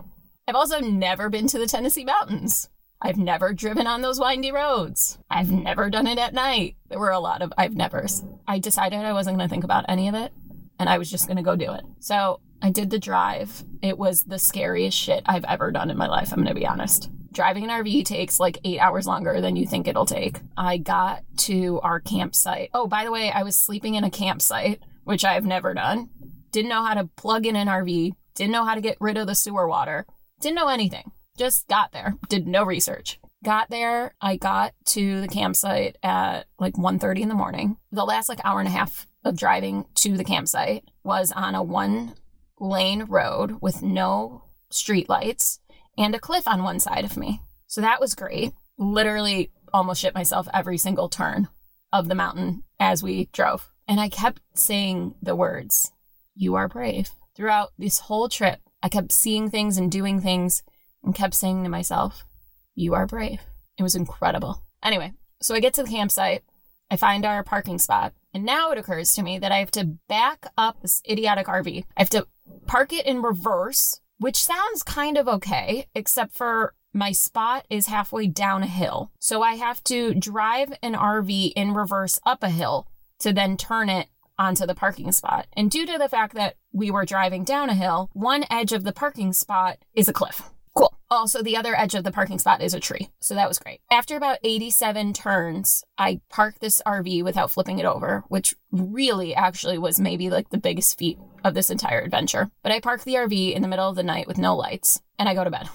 I've 0.48 0.56
also 0.56 0.80
never 0.80 1.30
been 1.30 1.48
to 1.48 1.60
the 1.60 1.68
Tennessee 1.68 2.06
mountains. 2.06 2.70
I've 3.02 3.18
never 3.18 3.54
driven 3.54 3.86
on 3.86 4.02
those 4.02 4.20
windy 4.20 4.52
roads. 4.52 5.18
I've 5.30 5.52
never 5.52 5.90
done 5.90 6.08
it 6.08 6.18
at 6.18 6.34
night. 6.34 6.78
There 6.88 7.00
were 7.00 7.12
a 7.12 7.20
lot 7.20 7.42
of 7.42 7.52
I've 7.58 7.76
nevers. 7.76 8.24
I 8.48 8.60
decided 8.60 9.00
I 9.00 9.14
wasn't 9.14 9.38
going 9.38 9.48
to 9.48 9.52
think 9.52 9.66
about 9.66 9.86
any 9.90 10.08
of 10.08 10.16
it 10.16 10.32
and 10.80 10.90
I 10.90 10.98
was 10.98 11.10
just 11.10 11.28
going 11.28 11.38
to 11.38 11.44
go 11.44 11.56
do 11.56 11.72
it. 11.74 11.84
So 12.00 12.40
I 12.64 12.70
did 12.70 12.90
the 12.90 12.98
drive. 12.98 13.62
It 13.82 13.98
was 13.98 14.24
the 14.24 14.40
scariest 14.40 14.98
shit 14.98 15.24
I've 15.26 15.44
ever 15.44 15.70
done 15.70 15.92
in 15.92 15.98
my 15.98 16.08
life, 16.08 16.32
I'm 16.32 16.38
going 16.38 16.48
to 16.48 16.54
be 16.60 16.66
honest. 16.66 17.10
Driving 17.34 17.66
an 17.66 17.70
RV 17.70 18.06
takes 18.06 18.40
like 18.40 18.58
eight 18.64 18.80
hours 18.80 19.06
longer 19.06 19.42
than 19.42 19.58
you 19.58 19.68
think 19.68 19.86
it'll 19.86 20.06
take. 20.06 20.40
I 20.56 20.78
got 20.78 21.24
to 21.40 21.82
our 21.82 22.00
campsite. 22.00 22.70
Oh, 22.74 22.88
by 22.88 23.04
the 23.04 23.12
way, 23.12 23.32
I 23.32 23.44
was 23.44 23.58
sleeping 23.58 23.96
in 23.96 24.06
a 24.06 24.10
campsite, 24.10 24.80
which 25.04 25.26
I've 25.26 25.46
never 25.46 25.74
done. 25.74 26.10
Didn't 26.52 26.70
know 26.70 26.86
how 26.86 26.94
to 26.94 27.10
plug 27.18 27.46
in 27.46 27.58
an 27.58 27.68
RV, 27.68 28.14
didn't 28.34 28.54
know 28.54 28.64
how 28.64 28.76
to 28.76 28.82
get 28.82 28.98
rid 29.02 29.18
of 29.18 29.28
the 29.28 29.36
sewer 29.36 29.68
water, 29.68 30.06
didn't 30.40 30.56
know 30.56 30.70
anything. 30.70 31.12
Just 31.36 31.68
got 31.68 31.92
there, 31.92 32.16
did 32.30 32.48
no 32.48 32.64
research. 32.64 33.20
Got 33.44 33.72
there, 33.72 34.14
I 34.22 34.38
got 34.38 34.74
to 34.86 35.20
the 35.20 35.28
campsite 35.28 35.98
at 36.02 36.46
like 36.60 36.76
1.30 36.76 37.22
in 37.22 37.30
the 37.30 37.36
morning. 37.36 37.76
The 37.92 38.06
last 38.06 38.30
like 38.30 38.40
hour 38.46 38.60
and 38.60 38.70
a 38.70 38.72
half 38.72 39.06
of 39.26 39.36
driving 39.38 39.86
to 39.96 40.16
the 40.16 40.24
campsite 40.24 40.86
was 41.04 41.34
on 41.34 41.56
a 41.56 41.64
one 41.64 42.14
lane 42.60 43.04
road 43.04 43.58
with 43.62 43.82
no 43.82 44.44
streetlights 44.72 45.60
and 45.98 46.16
a 46.16 46.20
cliff 46.20 46.48
on 46.48 46.64
one 46.64 46.80
side 46.80 47.06
of 47.06 47.18
me. 47.18 47.42
So 47.68 47.82
that 47.82 48.00
was 48.00 48.16
great. 48.16 48.54
Literally 48.78 49.52
almost 49.74 50.02
shit 50.02 50.14
myself 50.14 50.48
every 50.54 50.78
single 50.78 51.10
turn. 51.10 51.48
of 51.92 52.08
the 52.08 52.16
mountain 52.16 52.64
as 52.80 53.04
we 53.04 53.30
drove. 53.34 53.70
And 53.88 54.00
I 54.00 54.10
kept 54.10 54.42
saying 54.56 55.14
the 55.22 55.36
words, 55.36 55.92
You 56.36 56.56
are 56.56 56.68
brave. 56.68 57.12
Throughout 57.36 57.72
this 57.78 58.00
whole 58.00 58.30
trip, 58.30 58.60
I 58.82 58.90
kept 58.90 59.12
seeing 59.12 59.50
things 59.50 59.78
and 59.78 59.92
doing 59.92 60.20
things 60.20 60.64
and 61.04 61.14
kept 61.14 61.36
saying 61.36 61.64
to 61.64 61.70
myself, 61.70 62.26
You 62.74 62.96
are 62.96 63.06
brave. 63.06 63.42
It 63.78 63.84
was 63.84 63.96
incredible. 63.96 64.64
Anyway, 64.82 65.14
so 65.40 65.54
I 65.54 65.60
get 65.60 65.76
to 65.76 65.84
the 65.84 65.90
campsite, 65.90 66.44
I 66.90 66.98
find 66.98 67.26
our 67.26 67.44
parking 67.44 67.78
spot, 67.78 68.14
and 68.34 68.44
now 68.44 68.72
it 68.72 68.78
occurs 68.80 69.14
to 69.14 69.24
me 69.24 69.38
that 69.38 69.52
I 69.52 69.60
have 69.60 69.72
to 69.72 69.86
back 70.08 70.48
up 70.58 70.82
this 70.82 71.02
idiotic 71.10 71.46
RV. 71.46 71.84
I 71.96 72.02
have 72.02 72.10
to 72.12 72.28
park 72.68 72.94
it 72.94 73.06
in 73.06 73.22
reverse, 73.22 74.00
which 74.18 74.42
sounds 74.42 74.84
kind 74.84 75.18
of 75.18 75.28
okay, 75.28 75.88
except 75.96 76.36
for 76.36 76.76
my 76.94 77.12
spot 77.12 77.66
is 77.70 77.88
halfway 77.88 78.28
down 78.28 78.64
a 78.64 78.68
hill. 78.68 79.12
So 79.20 79.42
I 79.42 79.56
have 79.56 79.84
to 79.86 80.14
drive 80.14 80.74
an 80.82 80.94
RV 80.94 81.54
in 81.56 81.74
reverse 81.74 82.20
up 82.26 82.44
a 82.44 82.50
hill 82.50 82.88
to 83.20 83.34
then 83.34 83.58
turn 83.58 83.90
it 83.90 84.08
onto 84.38 84.66
the 84.66 84.76
parking 84.76 85.12
spot. 85.12 85.48
And 85.54 85.70
due 85.70 85.86
to 85.86 85.98
the 85.98 86.10
fact 86.10 86.36
that 86.36 86.58
we 86.72 86.92
were 86.92 87.06
driving 87.06 87.44
down 87.44 87.70
a 87.70 87.76
hill, 87.76 88.10
one 88.14 88.46
edge 88.50 88.74
of 88.74 88.84
the 88.84 88.94
parking 88.94 89.34
spot 89.34 89.78
is 89.94 90.08
a 90.08 90.14
cliff. 90.14 90.44
Cool. 90.76 90.94
Also, 91.10 91.44
the 91.44 91.56
other 91.56 91.76
edge 91.78 91.94
of 91.94 92.04
the 92.04 92.12
parking 92.12 92.40
spot 92.40 92.62
is 92.62 92.74
a 92.74 92.80
tree. 92.80 93.10
So 93.20 93.36
that 93.36 93.48
was 93.48 93.60
great. 93.60 93.82
After 93.92 94.16
about 94.18 94.40
87 94.44 95.14
turns, 95.14 95.84
I 95.98 96.22
parked 96.30 96.62
this 96.62 96.82
RV 96.86 97.24
without 97.24 97.52
flipping 97.52 97.78
it 97.78 97.86
over, 97.86 98.24
which 98.28 98.56
really 98.72 99.36
actually 99.36 99.78
was 99.78 100.00
maybe 100.00 100.30
like 100.32 100.50
the 100.50 100.58
biggest 100.58 100.98
feat 100.98 101.20
of 101.44 101.54
this 101.54 101.70
entire 101.70 102.02
adventure. 102.02 102.50
But 102.62 102.72
I 102.72 102.80
park 102.80 103.04
the 103.04 103.16
RV 103.16 103.54
in 103.54 103.62
the 103.62 103.68
middle 103.68 103.90
of 103.90 103.96
the 103.96 104.04
night 104.04 104.28
with 104.28 104.38
no 104.38 104.56
lights 104.56 105.02
and 105.20 105.28
I 105.28 105.34
go 105.34 105.44
to 105.44 105.52
bed. 105.52 105.70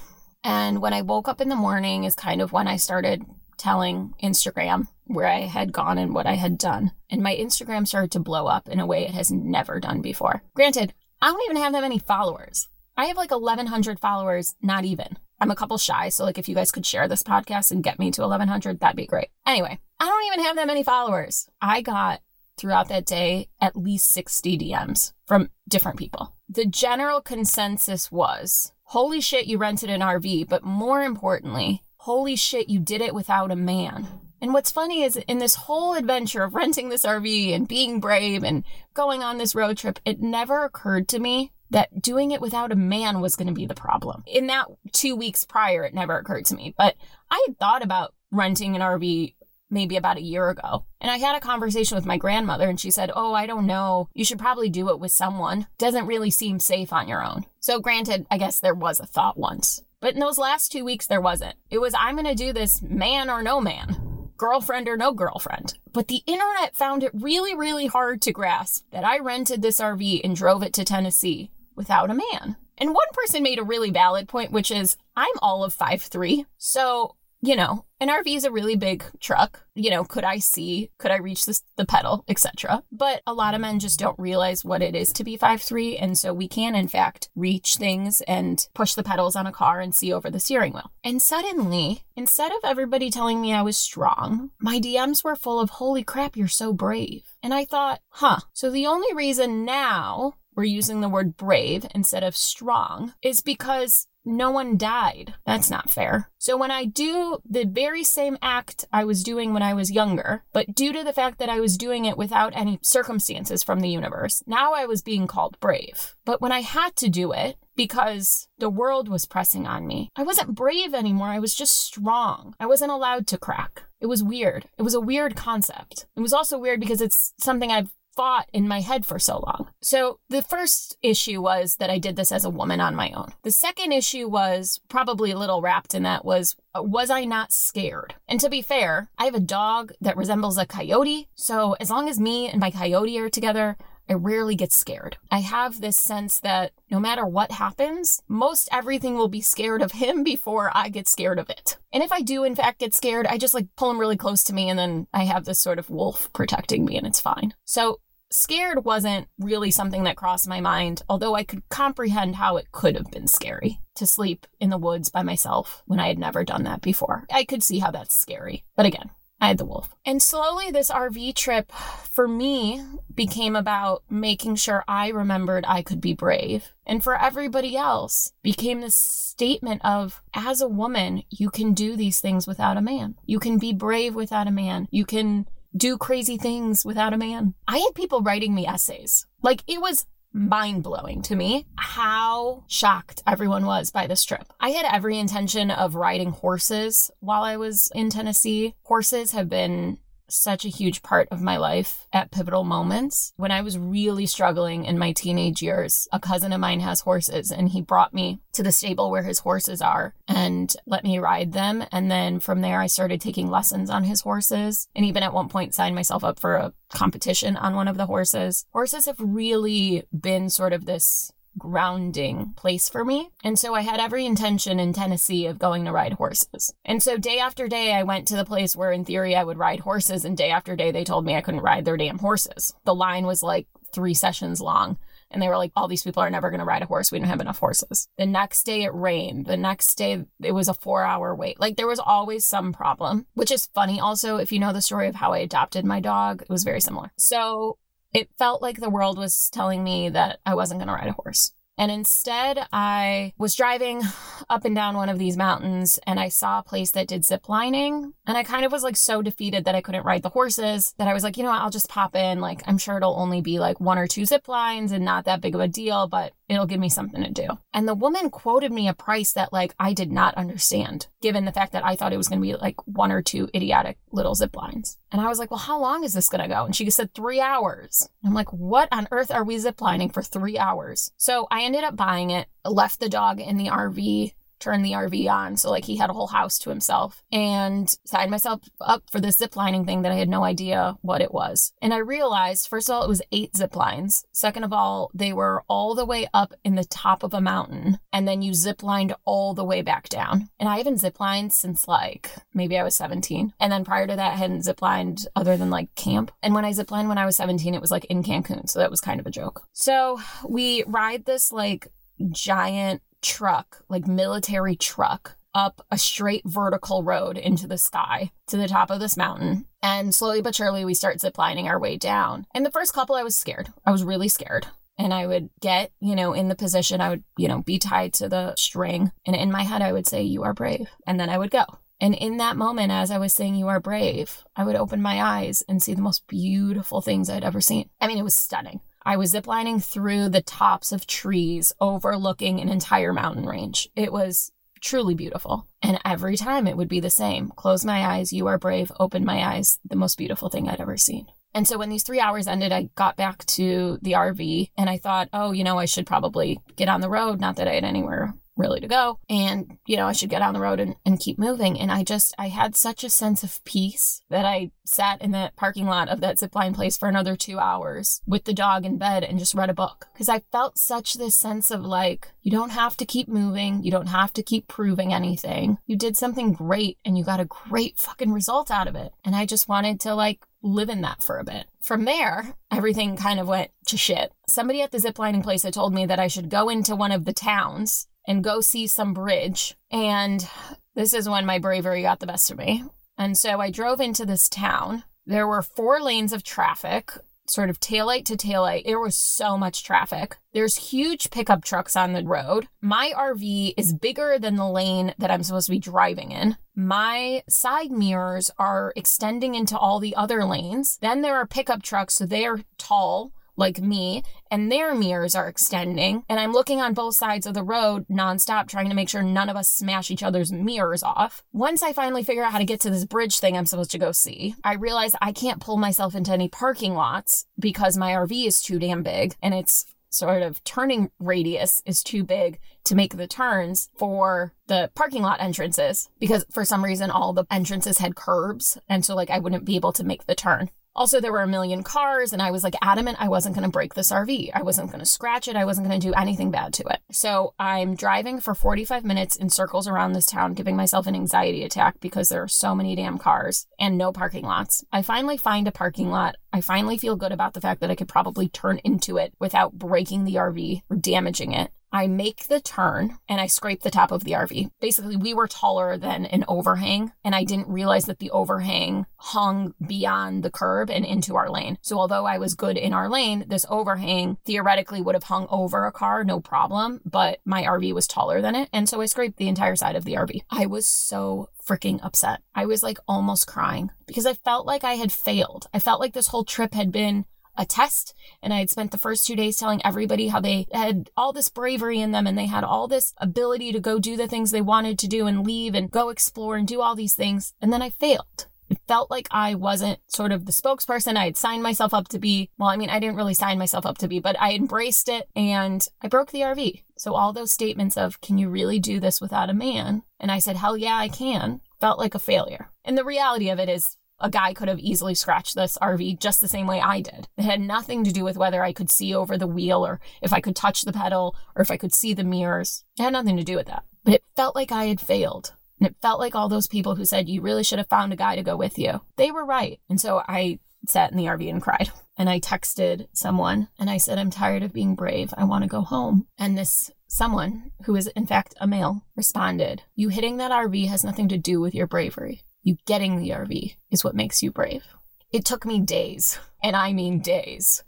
And 0.45 0.81
when 0.81 0.93
I 0.93 1.03
woke 1.03 1.29
up 1.29 1.41
in 1.41 1.49
the 1.49 1.57
morning 1.57 2.05
is 2.05 2.15
kind 2.15 2.41
of 2.41 2.53
when 2.53 2.69
I 2.69 2.77
started 2.77 3.25
telling 3.57 4.15
Instagram 4.23 4.89
where 5.05 5.27
I 5.27 5.41
had 5.41 5.73
gone 5.73 5.99
and 5.99 6.15
what 6.15 6.27
I 6.27 6.35
had 6.35 6.59
done. 6.59 6.93
And 7.11 7.23
my 7.23 7.35
Instagram 7.35 7.87
started 7.87 8.13
to 8.13 8.21
blow 8.21 8.47
up 8.47 8.69
in 8.69 8.79
a 8.79 8.87
way 8.87 9.05
it 9.05 9.11
has 9.11 9.33
never 9.33 9.81
done 9.81 10.01
before. 10.01 10.43
Granted, 10.55 10.95
I 11.21 11.31
don't 11.31 11.45
even 11.45 11.57
have 11.57 11.73
that 11.73 11.83
many 11.83 11.99
followers. 11.99 12.69
I 12.97 13.07
have 13.07 13.17
like 13.17 13.31
1,100 13.31 13.99
followers, 13.99 14.55
not 14.63 14.85
even. 14.85 15.19
I'm 15.41 15.51
a 15.51 15.57
couple 15.57 15.79
shy, 15.79 16.09
so 16.09 16.25
like 16.25 16.39
if 16.39 16.49
you 16.49 16.55
guys 16.55 16.73
could 16.73 16.85
share 16.85 17.07
this 17.07 17.23
podcast 17.23 17.71
and 17.71 17.83
get 17.83 17.99
me 17.99 18.11
to 18.13 18.23
1,100, 18.23 18.81
that'd 18.81 18.97
be 18.97 19.07
great. 19.07 19.29
Anyway, 19.47 19.79
I 20.01 20.07
don't 20.07 20.27
even 20.27 20.45
have 20.45 20.57
that 20.57 20.67
many 20.67 20.83
followers. 20.83 21.49
I 21.61 21.81
got 21.81 22.21
throughout 22.59 22.89
that 22.89 23.07
day 23.07 23.49
at 23.61 23.77
least 23.77 24.13
60 24.13 24.59
DMs 24.59 25.13
from 25.27 25.51
different 25.69 25.99
people. 25.99 26.35
The 26.49 26.67
general 26.67 27.21
consensus 27.21 28.11
was 28.11 28.73
holy 28.85 29.21
shit, 29.21 29.47
you 29.47 29.59
rented 29.59 29.91
an 29.91 30.01
RV, 30.01 30.49
but 30.49 30.65
more 30.65 31.03
importantly, 31.03 31.85
holy 31.99 32.37
shit, 32.37 32.69
you 32.69 32.81
did 32.81 33.03
it 33.03 33.15
without 33.15 33.51
a 33.51 33.57
man. 33.57 34.07
And 34.41 34.55
what's 34.55 34.71
funny 34.71 35.03
is 35.03 35.17
in 35.17 35.39
this 35.39 35.55
whole 35.55 35.95
adventure 35.95 36.43
of 36.43 36.55
renting 36.55 36.89
this 36.89 37.05
RV 37.05 37.55
and 37.55 37.69
being 37.69 38.01
brave 38.01 38.45
and 38.45 38.65
going 38.95 39.23
on 39.23 39.37
this 39.37 39.55
road 39.55 39.77
trip, 39.77 39.99
it 40.05 40.21
never 40.21 40.65
occurred 40.65 41.09
to 41.09 41.19
me 41.19 41.53
that 41.71 42.01
doing 42.01 42.31
it 42.31 42.41
without 42.41 42.73
a 42.73 42.77
man 42.77 43.21
was 43.21 43.37
going 43.37 43.49
to 43.49 43.53
be 43.53 43.67
the 43.67 43.75
problem. 43.75 44.23
In 44.27 44.47
that 44.47 44.69
two 44.93 45.15
weeks 45.15 45.45
prior, 45.45 45.85
it 45.85 45.93
never 45.93 46.17
occurred 46.17 46.47
to 46.47 46.55
me. 46.55 46.75
But 46.79 46.97
I 47.31 47.45
had 47.47 47.59
thought 47.59 47.83
about 47.83 48.15
renting 48.31 48.75
an 48.75 48.81
RV 48.81 49.35
maybe 49.71 49.97
about 49.97 50.17
a 50.17 50.23
year 50.23 50.49
ago. 50.51 50.85
And 51.01 51.11
I 51.11 51.19
had 51.19 51.37
a 51.37 51.41
conversation 51.41 51.97
with 51.97 52.07
my 52.07 52.17
grandmother 52.17 52.69
and 52.69 52.79
she 52.79 52.91
said, 52.91 53.11
Oh, 53.15 53.35
I 53.35 53.47
don't 53.47 53.67
know. 53.67 54.09
You 54.15 54.25
should 54.25 54.39
probably 54.39 54.69
do 54.69 54.89
it 54.91 55.01
with 55.01 55.13
someone. 55.13 55.67
Doesn't 55.79 56.07
really 56.07 56.31
seem 56.31 56.59
safe 56.59 56.93
on 56.93 57.09
your 57.09 57.25
own. 57.25 57.45
So, 57.61 57.81
granted, 57.81 58.27
I 58.31 58.39
guess 58.39 58.61
there 58.61 58.75
was 58.75 59.01
a 59.01 59.07
thought 59.07 59.37
once. 59.37 59.83
But 60.01 60.15
in 60.15 60.21
those 60.21 60.39
last 60.39 60.71
two 60.71 60.85
weeks, 60.85 61.07
there 61.07 61.21
wasn't. 61.21 61.57
It 61.71 61.79
was, 61.79 61.95
I'm 61.99 62.15
going 62.15 62.27
to 62.27 62.35
do 62.35 62.53
this 62.53 62.81
man 62.83 63.29
or 63.29 63.43
no 63.43 63.61
man, 63.61 64.31
girlfriend 64.37 64.89
or 64.89 64.97
no 64.97 65.13
girlfriend. 65.13 65.75
But 65.93 66.09
the 66.09 66.23
internet 66.27 66.77
found 66.77 67.03
it 67.03 67.11
really, 67.13 67.55
really 67.55 67.87
hard 67.87 68.23
to 68.23 68.33
grasp 68.33 68.85
that 68.93 69.05
I 69.05 69.19
rented 69.19 69.61
this 69.61 69.81
RV 69.81 70.21
and 70.23 70.37
drove 70.37 70.63
it 70.63 70.73
to 70.75 70.85
Tennessee 70.85 71.51
without 71.75 72.11
a 72.11 72.15
man. 72.15 72.57
And 72.81 72.95
one 72.95 73.09
person 73.13 73.43
made 73.43 73.59
a 73.59 73.65
really 73.65 73.91
valid 73.91 74.29
point, 74.29 74.53
which 74.53 74.71
is 74.71 74.97
I'm 75.17 75.35
all 75.43 75.65
of 75.65 75.75
five 75.75 76.01
three, 76.01 76.47
So, 76.57 77.17
you 77.41 77.55
know, 77.55 77.85
an 78.01 78.09
RV 78.09 78.37
is 78.37 78.45
a 78.45 78.51
really 78.51 78.77
big 78.77 79.05
truck. 79.21 79.65
You 79.75 79.91
know, 79.91 80.05
could 80.05 80.25
I 80.25 80.39
see, 80.39 80.91
could 80.99 81.11
I 81.11 81.17
reach 81.17 81.47
this, 81.47 81.63
the 81.77 81.87
pedal, 81.87 82.25
etc. 82.29 82.83
But 82.91 83.23
a 83.27 83.35
lot 83.35 83.55
of 83.55 83.61
men 83.61 83.79
just 83.79 83.99
don't 83.99 84.19
realize 84.19 84.65
what 84.65 84.83
it 84.83 84.95
is 84.95 85.13
to 85.15 85.25
be 85.25 85.37
five 85.37 85.61
three, 85.61 85.97
And 85.97 86.17
so 86.17 86.33
we 86.33 86.49
can, 86.49 86.75
in 86.75 86.89
fact, 86.89 87.29
reach 87.35 87.77
things 87.77 88.21
and 88.23 88.67
push 88.75 88.95
the 88.95 89.03
pedals 89.03 89.37
on 89.37 89.47
a 89.47 89.53
car 89.53 89.81
and 89.81 89.95
see 89.95 90.13
over 90.13 90.31
the 90.31 90.41
steering 90.41 90.73
wheel. 90.73 90.91
And 91.05 91.23
suddenly, 91.23 92.05
instead 92.17 92.53
of 92.53 92.59
everybody 92.65 93.11
telling 93.11 93.41
me 93.41 93.53
I 93.53 93.63
was 93.63 93.77
strong, 93.77 94.51
my 94.61 94.81
DMs 94.81 95.23
were 95.25 95.37
full 95.37 95.61
of, 95.61 95.71
holy 95.71 96.05
crap, 96.05 96.37
you're 96.37 96.49
so 96.49 96.73
brave. 96.73 97.23
And 97.43 97.55
I 97.55 97.65
thought, 97.65 98.01
huh, 98.11 98.41
so 98.53 98.71
the 98.71 98.87
only 98.87 99.13
reason 99.15 99.65
now 99.65 100.35
we're 100.59 100.65
using 100.65 101.01
the 101.01 101.09
word 101.09 101.37
brave 101.37 101.87
instead 101.95 102.25
of 102.25 102.37
strong 102.37 103.15
is 103.23 103.41
because 103.41 104.09
no 104.29 104.51
one 104.51 104.77
died. 104.77 105.35
That's 105.47 105.71
not 105.71 105.91
fair. 105.91 106.31
So 106.39 106.57
when 106.57 106.71
I 106.71 106.85
do 106.85 107.39
the 107.49 107.65
very 107.65 108.05
same 108.05 108.39
act 108.43 108.85
I 108.93 109.05
was 109.05 109.25
doing 109.25 109.53
when 109.53 109.63
I 109.63 109.75
was 109.75 109.91
younger, 109.91 110.45
but 110.53 110.75
due 110.75 110.93
to 110.93 111.03
the 111.03 111.13
fact 111.13 111.39
that 111.39 111.49
I 111.49 111.61
was 111.61 111.77
doing 111.77 112.05
it 112.05 112.17
without 112.17 112.53
any 112.55 112.79
circumstances 112.83 113.63
from 113.63 113.81
the 113.81 113.89
universe, 113.89 114.43
now 114.47 114.75
I 114.75 114.87
was 114.87 115.03
being 115.03 115.27
called 115.27 115.59
brave. 115.61 116.15
But 116.25 116.41
when 116.41 116.53
I 116.53 116.61
had 116.61 116.95
to 116.97 117.09
do 117.09 117.33
it, 117.33 117.57
because 117.79 118.49
the 118.59 118.69
world 118.69 119.09
was 119.09 119.25
pressing 119.25 119.65
on 119.65 119.87
me. 119.87 120.11
I 120.17 120.25
wasn't 120.25 120.57
brave 120.57 120.93
anymore. 120.93 121.29
I 121.29 121.39
was 121.39 121.55
just 121.55 121.77
strong. 121.77 122.57
I 122.59 122.67
wasn't 122.67 122.91
allowed 122.91 123.29
to 123.29 123.39
crack. 123.39 123.85
It 124.01 124.07
was 124.07 124.23
weird. 124.23 124.67
It 124.77 124.83
was 124.83 124.95
a 124.95 125.01
weird 125.01 125.37
concept. 125.37 126.07
It 126.17 126.21
was 126.21 126.33
also 126.33 126.59
weird 126.59 126.81
because 126.81 127.01
it's 127.01 127.33
something 127.39 127.71
I've 127.71 127.93
fought 128.19 128.49
in 128.53 128.67
my 128.67 128.81
head 128.81 129.07
for 129.07 129.21
so 129.21 129.39
long. 129.39 129.71
So 129.81 130.19
the 130.29 130.43
first 130.43 130.99
issue 131.03 131.41
was 131.41 131.77
that 131.77 131.89
I 131.89 131.99
did 131.99 132.17
this 132.17 132.33
as 132.33 132.45
a 132.45 132.51
woman 132.51 132.81
on 132.81 132.97
my 132.97 133.13
own. 133.15 133.33
The 133.45 133.53
second 133.53 133.93
issue 133.93 134.27
was 134.27 134.81
probably 134.89 135.31
a 135.31 135.39
little 135.39 135.63
wrapped 135.63 135.95
in 135.95 136.03
that 136.03 136.25
was 136.25 136.57
uh, 136.75 136.83
was 136.83 137.11
I 137.11 137.25
not 137.25 137.53
scared? 137.53 138.17
And 138.27 138.41
to 138.41 138.51
be 138.51 138.61
fair, 138.61 139.09
I 139.19 139.27
have 139.27 139.37
a 139.37 139.41
dog 139.41 139.93
that 140.01 140.17
resembles 140.17 140.59
a 140.59 140.67
coyote. 140.67 141.29
So 141.37 141.77
as 141.79 141.91
long 141.91 142.09
as 142.09 142.19
me 142.19 142.49
and 142.49 142.59
my 142.59 142.73
coyote 142.73 143.21
are 143.21 143.31
together, 143.31 143.77
I 144.09 144.15
rarely 144.15 144.57
get 144.57 144.73
scared. 144.73 145.19
I 145.31 145.41
have 145.41 145.81
this 145.81 145.97
sense 145.97 146.41
that 146.41 146.73
no 146.91 146.99
matter 146.99 147.25
what 147.25 147.53
happens, 147.53 148.23
most 148.27 148.69
everything 148.73 149.17
will 149.17 149.29
be 149.29 149.43
scared 149.43 149.81
of 149.81 149.93
him 149.93 150.25
before 150.33 150.73
I 150.75 150.89
get 150.89 151.09
scared 151.09 151.39
of 151.39 151.51
it. 151.51 151.77
And 151.93 152.03
if 152.03 152.11
I 152.11 152.23
do, 152.23 152.43
in 152.43 152.57
fact, 152.57 152.81
get 152.81 152.95
scared, 152.95 153.29
I 153.29 153.39
just 153.39 153.55
like 153.55 153.67
pull 153.77 153.93
him 153.93 154.01
really 154.01 154.17
close 154.17 154.43
to 154.45 154.55
me 154.55 154.69
and 154.69 154.79
then 154.79 155.07
I 155.15 155.25
have 155.25 155.45
this 155.45 155.61
sort 155.61 155.79
of 155.79 155.89
wolf 155.89 156.33
protecting 156.33 156.85
me 156.85 156.97
and 156.97 157.07
it's 157.07 157.21
fine. 157.21 157.55
So 157.65 158.01
scared 158.31 158.85
wasn't 158.85 159.29
really 159.39 159.71
something 159.71 160.05
that 160.05 160.17
crossed 160.17 160.49
my 160.49 160.61
mind, 160.61 161.03
although 161.09 161.35
I 161.35 161.45
could 161.45 161.69
comprehend 161.69 162.37
how 162.37 162.57
it 162.57 162.73
could 162.73 162.97
have 162.97 163.11
been 163.11 163.27
scary 163.27 163.81
to 163.97 164.07
sleep 164.07 164.47
in 164.61 164.71
the 164.71 164.79
woods 164.79 165.09
by 165.09 165.23
myself 165.23 165.83
when 165.87 166.01
I 166.01 166.09
had 166.09 166.19
never 166.19 166.45
done 166.45 166.65
that 166.65 166.83
before. 166.83 167.27
I 167.33 167.45
could 167.45 167.63
see 167.63 167.79
how 167.79 167.91
that's 167.91 168.15
scary. 168.15 168.65
But 168.77 168.87
again, 168.87 169.11
I 169.41 169.49
had 169.49 169.59
the 169.59 169.65
wolf. 169.65 169.95
And 170.05 170.21
slowly, 170.21 170.71
this 170.71 170.91
RV 170.91 171.35
trip 171.35 171.71
for 171.71 172.27
me 172.27 172.83
became 173.15 173.55
about 173.55 174.03
making 174.11 174.57
sure 174.57 174.83
I 174.89 175.09
remembered 175.09 175.65
I 175.67 175.83
could 175.83 176.01
be 176.01 176.13
brave. 176.13 176.73
And 176.85 177.05
for 177.05 177.17
everybody 177.17 177.77
else, 177.77 178.33
became 178.43 178.81
this 178.81 178.97
statement 178.97 179.85
of 179.85 180.23
as 180.35 180.61
a 180.61 180.69
woman, 180.69 181.23
you 181.31 181.51
can 181.51 181.73
do 181.73 181.95
these 181.95 182.21
things 182.21 182.49
without 182.49 182.77
a 182.77 182.83
man. 182.83 183.15
You 183.27 183.39
can 183.39 183.59
be 183.59 183.73
brave 183.73 184.15
without 184.15 184.49
a 184.49 184.53
man. 184.53 184.89
You 184.91 185.05
can 185.05 185.47
do 185.77 185.99
crazy 185.99 186.37
things 186.37 186.85
without 186.85 187.13
a 187.13 187.19
man. 187.19 187.55
I 187.67 187.79
had 187.79 187.95
people 187.95 188.23
writing 188.23 188.55
me 188.55 188.67
essays. 188.67 189.27
Like 189.43 189.63
it 189.67 189.81
was 189.81 190.07
mind 190.33 190.83
blowing 190.83 191.23
to 191.23 191.35
me 191.35 191.67
how 191.77 192.65
shocked 192.69 193.23
everyone 193.27 193.65
was 193.65 193.91
by 193.91 194.07
this 194.07 194.25
trip. 194.25 194.53
I 194.61 194.71
had 194.71 194.87
every 194.93 195.19
intention 195.19 195.71
of 195.71 195.95
riding 195.95 196.31
horses 196.31 197.11
while 197.21 197.43
I 197.43 197.57
was 197.57 197.91
in 197.95 198.11
Tennessee. 198.11 198.75
Horses 198.85 199.33
have 199.33 199.49
been 199.49 199.99
such 200.29 200.65
a 200.65 200.71
huge 200.71 201.03
part 201.03 201.29
of 201.31 201.43
my 201.43 201.57
life 201.57 202.07
at 202.13 202.31
pivotal 202.31 202.65
moments. 202.65 203.33
When 203.37 203.51
I 203.51 203.63
was 203.63 203.79
really 203.79 204.27
struggling 204.27 204.85
in 204.85 204.99
my 204.99 205.13
teenage 205.13 205.63
years, 205.63 206.09
a 206.13 206.21
cousin 206.21 206.53
of 206.53 206.61
mine 206.61 206.81
has 206.81 207.01
horses 207.01 207.51
and 207.51 207.69
he 207.69 207.81
brought 207.81 208.15
me 208.15 208.41
to 208.53 208.63
the 208.63 208.73
stable 208.73 209.11
where 209.11 209.23
his 209.23 209.41
horses 209.41 209.81
are 209.81 210.15
and 210.27 210.75
let 210.87 211.05
me 211.05 211.19
ride 211.19 211.53
them. 211.53 211.85
And 211.93 212.11
then 212.11 212.41
from 212.41 212.61
there, 212.61 212.81
I 212.81 212.87
started 212.87 213.21
taking 213.21 213.51
lessons 213.51 213.91
on 213.91 214.05
his 214.05 214.23
horses 214.23 214.89
and 214.95 215.05
even 215.05 215.23
at 215.23 215.33
one 215.33 215.49
point 215.49 215.75
signed 215.75 215.95
myself 215.95 216.25
up 216.25 216.39
for 216.39 216.55
a 216.55 216.73
competition 216.91 217.57
on 217.57 217.75
one 217.75 217.89
of 217.89 217.97
the 217.97 218.07
horses. 218.07 218.67
Horses 218.73 219.07
have 219.07 219.21
really 219.21 220.05
been 220.19 220.51
sort 220.51 220.73
of 220.73 220.87
this 220.87 221.33
grounding 221.57 222.53
place 222.57 222.89
for 222.89 223.05
me. 223.05 223.31
And 223.45 223.59
so 223.59 223.75
I 223.75 223.83
had 223.83 224.01
every 224.01 224.27
intention 224.27 224.81
in 224.81 224.93
Tennessee 224.93 225.47
of 225.47 225.59
going 225.59 225.85
to 225.85 225.93
ride 225.93 226.15
horses. 226.15 226.73
And 226.85 227.03
so 227.03 227.17
day 227.17 227.39
after 227.39 227.69
day, 227.69 227.93
I 227.93 228.03
went 228.03 228.29
to 228.29 228.37
the 228.37 228.45
place 228.45 228.77
where 228.77 228.93
in 228.93 229.05
theory 229.05 229.37
I 229.37 229.45
would 229.45 229.59
ride 229.59 229.81
horses, 229.81 230.25
and 230.25 230.37
day 230.37 230.51
after 230.51 230.77
day, 230.77 230.91
they 230.91 231.05
told 231.05 231.25
me 231.25 231.35
I 231.35 231.41
couldn't 231.41 231.61
ride 231.61 231.85
their 231.85 231.97
damn 231.97 232.19
horses. 232.19 232.75
The 232.85 232.95
line 232.95 233.27
was 233.27 233.43
like 233.43 233.67
three 233.93 234.15
sessions 234.15 234.61
long. 234.61 234.99
And 235.31 235.43
they 235.43 235.49
were 235.49 235.59
like, 235.59 235.73
all 235.77 235.89
these 235.89 236.03
people 236.03 236.23
are 236.23 236.31
never 236.31 236.49
going 236.49 236.61
to 236.61 236.65
ride 236.65 236.83
a 236.83 236.87
horse. 236.87 237.13
We 237.13 237.19
don't 237.19 237.29
have 237.29 237.43
enough 237.43 237.59
horses. 237.59 238.09
The 238.17 238.25
next 238.25 238.65
day 238.65 238.85
it 238.85 238.95
rained. 238.95 239.45
The 239.45 239.59
next 239.59 239.95
day 239.97 240.25
it 240.43 240.53
was 240.53 240.69
a 240.69 240.75
four 240.75 241.05
hour 241.05 241.35
wait. 241.35 241.61
Like 241.61 241.77
there 241.77 241.87
was 241.87 241.99
always 241.99 242.47
some 242.47 242.73
problem, 242.73 243.27
which 243.35 243.51
is 243.51 243.67
funny 243.75 244.01
also. 244.01 244.39
If 244.39 244.53
you 244.53 244.59
know 244.59 244.73
the 244.73 244.81
story 244.81 245.07
of 245.07 245.17
how 245.17 245.35
I 245.35 245.39
adopted 245.39 245.85
my 245.85 246.01
dog, 246.01 246.43
it 246.43 246.49
was 246.49 246.65
very 246.65 246.81
similar. 246.81 247.13
So 247.19 247.77
it 248.13 248.31
felt 248.39 248.63
like 248.63 248.81
the 248.81 248.91
world 248.91 249.19
was 249.19 249.51
telling 249.51 249.85
me 249.85 250.09
that 250.09 250.41
I 250.47 250.55
wasn't 250.55 250.81
going 250.81 250.89
to 250.89 250.95
ride 250.95 251.09
a 251.09 251.13
horse. 251.13 251.53
And 251.79 251.93
instead, 251.93 252.67
I 252.73 253.33
was 253.39 253.55
driving 253.55 254.03
up 254.51 254.65
and 254.65 254.75
down 254.75 254.97
one 254.97 255.09
of 255.09 255.19
these 255.19 255.37
mountains 255.37 255.99
and 256.07 256.19
I 256.19 256.29
saw 256.29 256.59
a 256.59 256.65
place 256.65 256.91
that 256.91 257.07
did 257.07 257.25
zip 257.25 257.49
lining. 257.49 258.15
And 258.29 258.37
I 258.37 258.43
kind 258.43 258.67
of 258.67 258.71
was 258.71 258.83
like 258.83 258.97
so 258.97 259.23
defeated 259.23 259.65
that 259.65 259.75
I 259.75 259.81
couldn't 259.81 260.05
ride 260.05 260.23
the 260.23 260.29
horses 260.29 260.95
that 260.99 261.09
I 261.09 261.15
was 261.15 261.25
like, 261.25 261.39
you 261.39 261.43
know 261.43 261.49
what, 261.49 261.63
I'll 261.63 261.71
just 261.71 261.89
pop 261.89 262.15
in. 262.15 262.41
Like, 262.41 262.61
I'm 262.67 262.77
sure 262.77 262.99
it'll 262.99 263.19
only 263.19 263.41
be 263.41 263.59
like 263.59 263.81
one 263.81 263.97
or 263.97 264.07
two 264.07 264.27
zip 264.27 264.49
lines 264.49 264.93
and 264.93 265.03
not 265.03 265.25
that 265.25 265.41
big 265.41 265.55
of 265.55 265.63
a 265.63 265.67
deal, 265.67 266.07
but 266.09 266.35
it'll 266.47 266.67
give 266.67 266.79
me 266.79 266.91
something 266.91 267.23
to 267.23 267.31
do. 267.31 267.49
And 267.73 267.89
the 267.89 267.95
woman 267.95 268.29
quoted 268.29 268.71
me 268.71 268.87
a 268.87 268.93
price 268.93 269.33
that 269.33 269.51
like 269.51 269.75
I 269.81 269.95
did 269.95 270.13
not 270.13 270.35
understand, 270.35 271.07
given 271.23 271.47
the 271.47 271.53
fact 271.53 271.73
that 271.73 271.87
I 271.87 271.97
thought 271.97 272.13
it 272.13 272.19
was 272.19 272.29
going 272.29 272.41
to 272.41 272.47
be 272.47 272.55
like 272.55 272.77
one 272.87 273.11
or 273.11 273.23
two 273.23 273.49
idiotic 273.55 273.97
little 274.13 274.35
zip 274.35 274.55
lines. 274.55 274.99
And 275.11 275.23
I 275.23 275.29
was 275.29 275.39
like, 275.39 275.51
well, 275.51 275.59
how 275.59 275.81
long 275.81 276.05
is 276.05 276.13
this 276.13 276.29
going 276.29 276.43
to 276.43 276.55
go? 276.55 276.67
And 276.67 276.77
she 276.77 276.91
said 276.91 277.15
three 277.15 277.41
hours. 277.41 278.11
I'm 278.23 278.35
like, 278.35 278.53
what 278.53 278.91
on 278.93 279.09
earth 279.11 279.31
are 279.31 279.45
we 279.45 279.57
ziplining 279.57 280.13
for 280.13 280.23
three 280.23 280.59
hours? 280.59 281.13
So 281.17 281.47
I 281.51 281.63
ended 281.63 281.83
up 281.83 281.97
buying 281.97 282.29
it, 282.29 282.49
left 282.63 283.01
the 283.01 283.09
dog 283.09 283.41
in 283.41 283.57
the 283.57 283.69
RV, 283.69 284.35
turned 284.59 284.85
the 284.85 284.93
RV 284.93 285.29
on. 285.31 285.57
So 285.57 285.71
like 285.71 285.85
he 285.85 285.97
had 285.97 286.11
a 286.11 286.13
whole 286.13 286.27
house 286.27 286.59
to 286.61 286.71
himself 286.71 287.23
and 287.33 287.89
signed 288.05 288.31
myself 288.31 288.61
up 288.81 289.05
for 289.11 289.21
this 289.21 289.39
zip 289.39 289.57
lining 289.57 289.85
thing 289.85 290.03
that 290.03 290.13
I 290.13 290.17
had 290.17 290.29
no 290.29 290.45
idea 290.45 290.97
what 291.03 291.21
it 291.21 291.33
was. 291.33 291.73
And 291.81 291.95
I 291.95 291.99
realized, 291.99 292.69
first 292.69 292.89
of 292.89 292.95
all, 292.95 293.05
it 293.05 293.09
was 293.09 293.23
eight 293.33 293.57
zip 293.57 293.77
lines. 293.77 294.25
Second 294.33 294.65
of 294.65 294.73
all, 294.73 295.11
they 295.15 295.33
were 295.33 295.63
all 295.69 295.95
the 295.95 296.05
way 296.05 296.29
up 296.35 296.53
in 296.65 296.75
the 296.75 296.85
top 296.85 297.23
of 297.23 297.35
a 297.35 297.41
mountain. 297.41 297.99
And 298.13 298.27
then 298.27 298.43
you 298.43 298.55
zip 298.55 298.83
lined 298.83 299.15
all 299.25 299.55
the 299.55 299.65
way 299.65 299.83
back 299.83 300.09
down. 300.09 300.49
And 300.59 300.69
I 300.69 300.79
haven't 300.79 300.99
zip 300.99 301.21
lined 301.21 301.53
since 301.53 301.87
like 301.89 302.31
maybe 302.55 302.79
I 302.79 302.85
was 302.85 302.97
17. 302.97 303.53
And 303.61 303.73
then 303.73 303.85
prior 303.85 304.07
to 304.07 304.17
that, 304.17 304.33
I 304.33 304.37
hadn't 304.37 304.65
zip 304.65 304.83
lined 304.83 305.27
other 305.35 305.57
than 305.57 305.71
like 305.71 305.95
camp. 305.95 306.31
And 306.43 306.55
when 306.55 306.65
I 306.65 306.73
zip 306.73 306.91
lined 306.91 307.09
when 307.09 307.19
I 307.19 307.27
was 307.27 307.37
17, 307.37 307.75
it 307.75 307.81
was 307.81 307.91
like 307.91 308.05
in 308.07 308.23
Cancun. 308.23 308.69
So 308.69 308.79
that 308.79 308.91
was 308.91 309.01
kind 309.01 309.21
of 309.21 309.27
a 309.27 309.31
joke. 309.31 309.63
So 309.73 310.21
we 310.47 310.85
ride 310.87 311.25
this 311.25 311.53
like 311.53 311.89
giant 312.31 313.03
truck, 313.23 313.85
like 313.89 314.07
military 314.07 314.77
truck, 314.77 315.37
up 315.55 315.85
a 315.91 315.99
straight 315.99 316.45
vertical 316.45 317.03
road 317.03 317.37
into 317.37 317.67
the 317.67 317.79
sky 317.79 318.31
to 318.47 318.57
the 318.57 318.69
top 318.69 318.91
of 318.91 319.01
this 319.01 319.17
mountain. 319.17 319.67
And 319.83 320.15
slowly 320.15 320.43
but 320.43 320.55
surely, 320.55 320.85
we 320.85 320.95
start 320.95 321.19
ziplining 321.19 321.67
our 321.67 321.79
way 321.79 321.97
down. 321.97 322.47
And 322.55 322.65
the 322.65 322.71
first 322.71 322.93
couple, 322.93 323.17
I 323.17 323.23
was 323.23 323.37
scared. 323.37 323.73
I 323.85 323.91
was 323.91 324.05
really 324.05 324.29
scared. 324.29 324.67
And 324.99 325.15
I 325.15 325.27
would 325.27 325.51
get, 325.61 325.93
you 326.01 326.17
know, 326.17 326.33
in 326.33 326.49
the 326.49 326.57
position, 326.57 327.01
I 327.01 327.11
would, 327.11 327.25
you 327.37 327.47
know, 327.47 327.63
be 327.63 327.79
tied 327.79 328.13
to 328.15 328.29
the 328.29 328.55
string. 328.57 329.13
And 329.27 329.37
in 329.37 329.53
my 329.53 329.63
head, 329.63 329.81
I 329.81 329.93
would 329.93 330.07
say, 330.07 330.23
You 330.23 330.43
are 330.43 330.55
brave. 330.55 330.89
And 331.07 331.19
then 331.21 331.31
I 331.31 331.39
would 331.39 331.51
go. 331.51 331.65
And 332.01 332.15
in 332.15 332.37
that 332.37 332.57
moment, 332.57 332.93
as 332.93 333.11
I 333.11 333.19
was 333.19 333.33
saying, 333.33 333.55
You 333.55 333.69
are 333.69 333.81
brave, 333.81 334.45
I 334.57 334.65
would 334.65 334.77
open 334.77 335.01
my 335.01 335.23
eyes 335.23 335.63
and 335.69 335.83
see 335.83 335.95
the 335.95 336.03
most 336.03 336.27
beautiful 336.27 337.01
things 337.01 337.31
I'd 337.31 337.45
ever 337.45 337.61
seen. 337.61 337.91
I 338.01 338.09
mean, 338.09 338.19
it 338.19 338.25
was 338.25 338.37
stunning. 338.37 338.81
I 339.05 339.17
was 339.17 339.33
ziplining 339.33 339.83
through 339.83 340.29
the 340.29 340.43
tops 340.43 340.93
of 340.93 341.07
trees 341.07 341.73
overlooking 341.81 342.61
an 342.61 342.69
entire 342.69 343.13
mountain 343.13 343.47
range. 343.47 343.89
It 343.97 344.13
was 344.13 344.53
truly 344.81 345.15
beautiful. 345.15 345.67
And 345.83 345.99
every 346.05 346.37
time 346.37 346.67
it 346.67 346.77
would 346.77 346.89
be 346.89 347.01
the 347.01 347.11
same 347.11 347.51
close 347.57 347.85
my 347.85 348.05
eyes, 348.05 348.33
you 348.33 348.47
are 348.47 348.59
brave, 348.59 348.93
open 348.99 349.25
my 349.25 349.45
eyes, 349.55 349.79
the 349.85 349.97
most 349.97 350.19
beautiful 350.19 350.49
thing 350.49 350.69
I'd 350.69 350.81
ever 350.81 350.97
seen. 350.97 351.27
And 351.55 351.67
so 351.67 351.79
when 351.79 351.89
these 351.89 352.03
three 352.03 352.21
hours 352.21 352.47
ended, 352.47 352.73
I 352.73 352.91
got 352.95 353.17
back 353.17 353.45
to 353.47 353.99
the 354.03 354.13
RV 354.13 354.71
and 354.77 354.91
I 354.91 354.99
thought, 354.99 355.29
oh, 355.33 355.53
you 355.53 355.65
know, 355.65 355.79
I 355.79 355.87
should 355.87 356.07
probably 356.07 356.61
get 356.77 356.89
on 356.89 357.01
the 357.01 357.09
road. 357.09 357.41
Not 357.41 357.57
that 357.57 357.69
I 357.69 357.75
had 357.75 357.85
anywhere 357.85 358.35
really 358.59 358.81
to 358.81 358.89
go. 358.89 359.21
And, 359.31 359.79
you 359.87 359.97
know, 359.97 360.07
I 360.07 360.13
should 360.13 360.31
get 360.31 360.43
on 360.43 360.53
the 360.53 360.61
road 360.61 360.81
and, 360.81 360.97
and 361.07 361.21
keep 361.21 361.39
moving. 361.39 361.79
And 361.79 361.91
I 361.91 362.03
just, 362.03 362.35
I 362.39 362.49
had 362.49 362.77
such 362.77 363.05
a 363.05 363.11
sense 363.11 363.43
of 363.43 363.65
peace 363.65 364.23
that 364.29 364.45
I 364.45 364.73
sat 364.85 365.23
in 365.23 365.31
the 365.31 365.53
parking 365.57 365.87
lot 365.87 366.09
of 366.09 366.21
that 366.21 366.39
zipline 366.39 366.75
place 366.75 366.97
for 366.97 367.09
another 367.09 367.37
two 367.37 367.59
hours 367.59 368.21
with 368.27 368.45
the 368.45 368.55
dog 368.55 368.85
in 368.85 368.99
bed 368.99 369.23
and 369.23 369.39
just 369.39 369.55
read 369.55 369.71
a 369.71 369.75
book. 369.75 370.07
Cause 370.17 370.29
I 370.29 370.41
felt 370.51 370.79
such 370.79 371.15
this 371.15 371.37
sense 371.37 371.71
of 371.71 371.83
like, 371.83 372.33
you 372.43 372.51
don't 372.51 372.71
have 372.71 372.97
to 372.97 373.07
keep 373.07 373.29
moving. 373.29 373.83
You 373.83 373.91
don't 373.91 374.09
have 374.09 374.33
to 374.35 374.43
keep 374.43 374.67
proving 374.67 375.13
anything. 375.13 375.79
You 375.87 375.97
did 375.97 376.17
something 376.17 376.53
great 376.53 376.99
and 377.05 377.17
you 377.17 377.25
got 377.25 377.41
a 377.41 377.45
great 377.45 377.99
fucking 377.99 378.33
result 378.33 378.71
out 378.71 378.89
of 378.89 378.97
it. 378.97 379.13
And 379.25 379.37
I 379.37 379.47
just 379.47 379.69
wanted 379.69 380.01
to 380.01 380.15
like 380.15 380.45
live 380.63 380.89
in 380.89 381.03
that 381.03 381.23
for 381.23 381.39
a 381.39 381.45
bit. 381.45 381.67
From 381.81 382.05
there, 382.05 382.55
everything 382.71 383.17
kind 383.17 383.39
of 383.39 383.47
went 383.47 383.71
to 383.87 383.97
shit. 383.97 384.33
Somebody 384.47 384.83
at 384.83 384.91
the 384.91 384.99
ziplining 384.99 385.43
place 385.43 385.63
had 385.63 385.75
told 385.75 385.95
me 385.95 386.07
that 386.07 386.19
I 386.19 386.27
should 386.27 386.51
go 386.51 386.69
into 386.69 386.97
one 386.97 387.13
of 387.13 387.25
the 387.25 387.33
towns 387.33 388.09
and 388.29 388.45
go 388.45 388.61
see 388.61 388.87
some 388.87 389.15
bridge. 389.15 389.75
And 389.91 390.49
this 390.95 391.15
is 391.15 391.29
when 391.29 391.47
my 391.47 391.59
bravery 391.59 392.03
got 392.03 392.21
the 392.21 392.27
best 392.27 392.51
of 392.51 392.59
me. 392.59 392.85
And 393.17 393.37
so 393.37 393.59
I 393.59 393.71
drove 393.71 394.01
into 394.01 394.25
this 394.25 394.49
town. 394.49 395.03
There 395.27 395.49
were 395.49 395.63
four 395.63 396.01
lanes 396.01 396.33
of 396.33 396.45
traffic, 396.45 397.11
sort 397.47 397.71
of 397.71 397.81
taillight 397.81 398.27
to 398.27 398.37
taillight. 398.37 398.85
There 398.85 399.01
was 399.01 399.17
so 399.17 399.57
much 399.57 399.83
traffic. 399.83 400.37
There's 400.53 400.91
huge 400.91 401.31
pickup 401.31 401.65
trucks 401.65 401.97
on 401.97 402.13
the 402.13 402.23
road. 402.23 402.69
My 402.83 403.13
RV 403.17 403.75
is 403.77 403.95
bigger 403.95 404.39
than 404.39 404.57
the 404.57 404.69
lane 404.69 405.15
that 405.19 405.31
I'm 405.31 405.43
supposed 405.43 405.67
to 405.67 405.73
be 405.73 405.79
driving 405.79 406.31
in. 406.31 406.57
My 406.77 407.43
side 407.49 407.91
mirrors 407.91 408.51
are 408.59 408.93
extending 408.95 409.55
into 409.55 409.77
all 409.77 410.01
the 410.01 410.15
other 410.15 410.45
lanes. 410.45 410.99
Then 411.01 411.23
there 411.23 411.37
are 411.37 411.47
pickup 411.47 411.83
trucks, 411.83 412.15
so 412.15 412.27
they 412.27 412.45
are 412.45 412.61
tall 412.77 413.33
like 413.59 413.81
me, 413.81 414.23
and 414.51 414.71
their 414.71 414.95
mirrors 414.95 415.35
are 415.35 415.49
extending. 415.49 416.25
And 416.29 416.41
I'm 416.41 416.53
looking 416.53 416.81
on 416.81 416.95
both 416.95 417.17
sides 417.17 417.47
of 417.47 417.55
the 417.55 417.63
road 417.63 418.07
nonstop, 418.09 418.69
trying 418.69 418.89
to 418.89 418.95
make 418.95 419.09
sure 419.09 419.23
none 419.23 419.49
of 419.49 419.57
us 419.57 419.69
smash 419.69 420.11
each 420.11 420.23
other's 420.23 420.53
mirrors 420.53 421.03
off. 421.03 421.43
Once 421.53 421.83
I 421.83 421.93
finally 421.93 422.23
figure 422.23 422.45
out 422.45 422.53
how 422.53 422.59
to 422.59 422.65
get 422.65 422.81
to 422.83 422.91
this 422.91 423.05
bridge 423.05 423.39
thing 423.41 423.57
I'm 423.57 423.67
supposed 423.67 423.91
to 423.91 423.99
go 423.99 424.13
see, 424.13 424.55
I 424.65 424.75
realize 424.75 425.15
I 425.21 425.33
can't 425.33 425.61
pull 425.61 425.77
myself 425.77 426.15
into 426.15 426.33
any 426.33 426.49
parking 426.49 426.95
lots 426.95 427.45
because 427.59 427.97
my 427.97 428.13
RV 428.13 428.47
is 428.47 428.63
too 428.63 428.79
damn 428.79 429.03
big 429.03 429.35
and 429.43 429.53
it's 429.53 429.85
sort 430.11 430.43
of 430.43 430.63
turning 430.65 431.11
radius 431.19 431.83
is 431.85 432.03
too 432.03 432.25
big 432.25 432.59
to 432.85 432.95
make 432.95 433.17
the 433.17 433.27
turns 433.27 433.91
for 433.97 434.55
the 434.67 434.91
parking 434.95 435.23
lot 435.23 435.41
entrances 435.41 436.09
because 436.19 436.47
for 436.51 436.65
some 436.65 436.85
reason 436.85 437.11
all 437.11 437.33
the 437.33 437.45
entrances 437.51 437.99
had 437.99 438.17
curbs 438.17 438.79
and 438.89 439.05
so 439.05 439.15
like 439.15 439.31
I 439.31 439.39
wouldn't 439.39 439.65
be 439.65 439.77
able 439.77 439.93
to 439.93 440.05
make 440.05 440.27
the 440.27 440.35
turn. 440.35 440.71
Also, 440.99 441.21
there 441.21 441.31
were 441.31 441.43
a 441.43 441.47
million 441.47 441.85
cars, 441.85 442.33
and 442.33 442.43
I 442.43 442.51
was 442.51 442.65
like 442.65 442.75
adamant 442.83 443.19
I 443.21 443.29
wasn't 443.29 443.55
going 443.55 443.63
to 443.63 443.71
break 443.71 443.95
this 443.95 444.11
RV. 444.11 444.51
I 444.53 444.63
wasn't 444.63 444.89
going 444.91 444.99
to 444.99 445.07
scratch 445.07 445.47
it. 445.47 445.55
I 445.55 445.65
wasn't 445.65 445.87
going 445.87 446.01
to 446.01 446.05
do 446.05 446.13
anything 446.13 446.51
bad 446.51 446.75
to 446.75 446.83
it. 446.89 446.99
So 447.13 447.55
I'm 447.57 447.95
driving 447.95 448.41
for 448.41 448.53
45 448.53 449.05
minutes 449.05 449.37
in 449.37 449.49
circles 449.49 449.87
around 449.87 450.15
this 450.15 450.27
town, 450.27 450.55
giving 450.55 450.75
myself 450.75 451.07
an 451.07 451.15
anxiety 451.15 451.63
attack 451.63 452.01
because 452.01 452.31
there 452.31 452.43
are 452.43 452.49
so 452.49 452.75
many 452.75 452.97
damn 452.97 453.17
cars 453.17 453.69
and 453.79 453.97
no 453.97 454.11
parking 454.11 454.43
lots. 454.43 454.85
I 454.91 455.03
finally 455.03 455.37
find 455.37 455.69
a 455.69 455.73
parking 455.73 456.11
lot. 456.11 456.35
I 456.53 456.61
finally 456.61 456.99
feel 456.99 457.15
good 457.15 457.31
about 457.31 457.55
the 457.55 457.61
fact 457.61 457.81
that 457.81 457.93
I 457.93 457.95
could 457.95 458.09
probably 458.09 458.49
turn 458.49 458.81
into 458.83 459.19
it 459.19 459.35
without 459.39 459.75
breaking 459.75 460.25
the 460.25 460.35
RV 460.35 460.83
or 460.91 460.97
damaging 460.97 461.53
it. 461.53 461.71
I 461.93 462.07
make 462.07 462.49
the 462.49 462.61
turn 462.61 463.19
and 463.29 463.41
I 463.41 463.47
scrape 463.47 463.83
the 463.83 463.91
top 463.91 464.11
of 464.11 464.25
the 464.25 464.33
RV. 464.33 464.71
Basically, 464.81 465.17
we 465.17 465.35
were 465.35 465.47
taller 465.47 465.97
than 465.97 466.27
an 466.27 466.45
overhang, 466.49 467.13
and 467.25 467.35
I 467.35 467.45
didn't 467.45 467.69
realize 467.69 468.05
that 468.05 468.19
the 468.19 468.31
overhang 468.31 469.07
hung 469.17 469.75
beyond 469.87 470.43
the 470.43 470.51
curb 470.51 470.91
and 470.91 471.05
into 471.05 471.37
our 471.37 471.51
lane. 471.51 471.79
So, 471.81 471.99
although 471.99 472.27
I 472.27 472.39
was 472.39 472.55
good 472.55 472.77
in 472.77 472.93
our 472.93 473.09
lane, 473.09 473.45
this 473.49 473.67
overhang 473.69 474.39
theoretically 474.45 475.01
would 475.01 475.15
have 475.15 475.25
hung 475.25 475.47
over 475.51 475.87
a 475.87 475.93
car, 475.93 476.25
no 476.25 476.41
problem, 476.41 477.01
but 477.05 477.41
my 477.45 477.63
RV 477.63 477.93
was 477.95 478.07
taller 478.07 478.41
than 478.41 478.55
it. 478.55 478.69
And 478.73 478.89
so 478.89 479.01
I 479.01 479.07
scraped 479.07 479.39
the 479.39 479.49
entire 479.49 479.77
side 479.77 479.97
of 479.97 480.05
the 480.05 480.15
RV. 480.15 480.43
I 480.51 480.67
was 480.67 480.87
so 480.87 481.49
freaking 481.65 482.01
upset. 482.03 482.41
I 482.55 482.67
was 482.67 482.83
like 482.83 482.99
almost 483.07 483.47
crying 483.47 483.91
because 484.07 484.27
I 484.27 484.35
felt 484.35 484.67
like 484.67 484.85
I 484.85 484.95
had 484.95 485.13
failed. 485.13 485.67
I 485.73 485.79
felt 485.79 486.01
like 486.01 486.15
this 486.15 486.29
whole 486.29 486.45
trip 486.45 486.75
had 486.75 486.91
been 486.91 487.27
a 487.59 487.67
test. 487.67 488.15
And 488.43 488.55
I 488.55 488.61
had 488.61 488.71
spent 488.71 488.93
the 488.93 488.99
first 488.99 489.27
two 489.27 489.37
days 489.37 489.57
telling 489.57 489.85
everybody 489.85 490.29
how 490.29 490.41
they 490.41 490.67
had 490.73 491.11
all 491.17 491.33
this 491.33 491.49
bravery 491.49 492.01
in 492.01 492.13
them 492.13 492.27
and 492.27 492.39
they 492.39 492.47
had 492.47 492.65
all 492.65 492.89
this 492.89 493.13
ability 493.19 493.73
to 493.73 493.81
go 493.81 493.99
do 493.99 494.17
the 494.17 494.29
things 494.29 494.51
they 494.51 494.63
wanted 494.63 494.99
to 495.01 495.09
do 495.09 495.27
and 495.27 495.45
leave 495.45 495.75
and 495.75 495.91
go 495.91 496.09
explore 496.09 496.57
and 496.57 496.67
do 496.69 496.81
all 496.81 496.95
these 496.95 497.15
things. 497.15 497.53
And 497.61 497.73
then 497.73 497.83
I 497.83 497.91
failed. 497.91 498.47
It 498.71 498.79
felt 498.87 499.11
like 499.11 499.29
I 499.31 499.55
wasn't 499.55 499.99
sort 500.09 500.31
of 500.31 500.45
the 500.45 500.53
spokesperson 500.53 501.17
I 501.17 501.25
had 501.25 501.37
signed 501.37 501.63
myself 501.63 501.95
up 501.95 502.09
to 502.09 502.19
be. 502.19 502.51
Well, 502.59 502.69
I 502.69 502.77
mean, 502.77 502.91
I 502.91 503.01
didn't 503.01 503.17
really 503.17 503.35
sign 503.35 503.59
myself 503.59 503.87
up 503.87 503.99
to 503.99 504.09
be, 504.09 504.21
but 504.21 504.41
I 504.41 504.53
embraced 504.53 505.09
it 505.09 505.29
and 505.35 505.87
I 506.03 506.09
broke 506.09 506.31
the 506.31 506.43
RV. 506.43 506.83
So 506.97 507.15
all 507.15 507.33
those 507.33 507.53
statements 507.53 507.97
of, 507.97 508.21
can 508.21 508.39
you 508.39 508.51
really 508.51 508.79
do 508.79 509.01
this 509.01 509.21
without 509.21 509.51
a 509.51 509.55
man? 509.55 510.03
And 510.21 510.31
I 510.31 510.39
said, 510.39 510.57
hell 510.57 510.77
yeah, 510.77 510.97
I 510.97 511.09
can, 511.09 511.61
felt 511.81 511.99
like 511.99 512.15
a 512.15 512.19
failure. 512.19 512.71
And 512.85 512.99
the 512.99 513.05
reality 513.05 513.49
of 513.49 513.59
it 513.59 513.69
is, 513.69 513.97
a 514.21 514.31
guy 514.31 514.53
could 514.53 514.69
have 514.69 514.79
easily 514.79 515.15
scratched 515.15 515.55
this 515.55 515.79
RV 515.81 516.19
just 516.21 516.41
the 516.41 516.49
same 516.49 516.67
way 516.67 516.81
I 516.81 517.01
did. 517.01 517.29
It 517.37 517.45
had 517.45 517.61
nothing 517.61 518.05
to 518.05 518.13
do 518.13 518.25
with 518.25 518.37
whether 518.37 518.63
I 518.63 518.73
could 518.73 518.91
see 518.91 519.15
over 519.15 519.39
the 519.39 519.47
wheel 519.47 519.87
or 519.87 520.01
if 520.23 520.33
I 520.33 520.41
could 520.41 520.57
touch 520.57 520.83
the 520.83 520.93
pedal 520.93 521.37
or 521.55 521.63
if 521.63 521.71
I 521.71 521.77
could 521.77 521.95
see 521.95 522.15
the 522.15 522.25
mirrors. 522.25 522.85
It 522.99 523.03
had 523.03 523.13
nothing 523.13 523.37
to 523.37 523.45
do 523.45 523.57
with 523.57 523.67
that. 523.67 523.85
But 524.05 524.15
it 524.15 524.25
felt 524.37 524.55
like 524.55 524.73
I 524.73 524.87
had 524.87 525.01
failed. 525.01 525.55
And 525.79 525.89
it 525.89 525.97
felt 526.03 526.19
like 526.19 526.35
all 526.35 526.49
those 526.49 526.67
people 526.67 526.97
who 526.97 527.05
said 527.05 527.29
you 527.29 527.41
really 527.41 527.63
should 527.63 527.79
have 527.79 527.89
found 527.89 528.13
a 528.13 528.17
guy 528.17 528.35
to 528.37 528.43
go 528.43 528.57
with 528.57 528.79
you. 528.79 529.01
They 529.17 529.31
were 529.31 529.45
right. 529.45 529.81
And 529.89 530.01
so 530.01 530.23
I 530.27 530.59
sat 530.87 531.11
in 531.11 531.17
the 531.17 531.25
RV 531.25 531.49
and 531.49 531.63
cried. 531.63 531.91
And 532.21 532.29
I 532.29 532.41
texted 532.41 533.07
someone 533.13 533.69
and 533.79 533.89
I 533.89 533.99
said, 533.99 534.19
I'm 534.19 534.33
tired 534.33 534.65
of 534.65 534.73
being 534.73 534.97
brave. 534.97 535.33
I 535.37 535.45
want 535.45 535.63
to 535.63 535.69
go 535.69 535.83
home. 535.83 536.27
And 536.37 536.59
this 536.59 536.91
someone, 537.07 537.71
who 537.85 537.95
is 537.95 538.09
in 538.09 538.27
fact 538.27 538.57
a 538.61 538.67
male, 538.67 539.05
responded, 539.15 539.85
You 539.95 540.09
hitting 540.09 540.37
that 540.39 540.51
RV 540.51 540.89
has 540.89 541.05
nothing 541.05 541.29
to 541.29 541.39
do 541.39 541.61
with 541.61 541.77
your 541.77 541.87
bravery. 541.87 542.43
You 542.69 542.77
getting 542.85 543.17
the 543.17 543.31
RV 543.31 543.77
is 543.91 544.05
what 544.05 544.15
makes 544.15 544.43
you 544.43 544.51
brave. 544.51 544.85
It 545.33 545.47
took 545.47 545.65
me 545.65 545.81
days, 545.81 546.39
and 546.63 546.77
I 546.77 546.93
mean 546.93 547.21
days, 547.21 547.83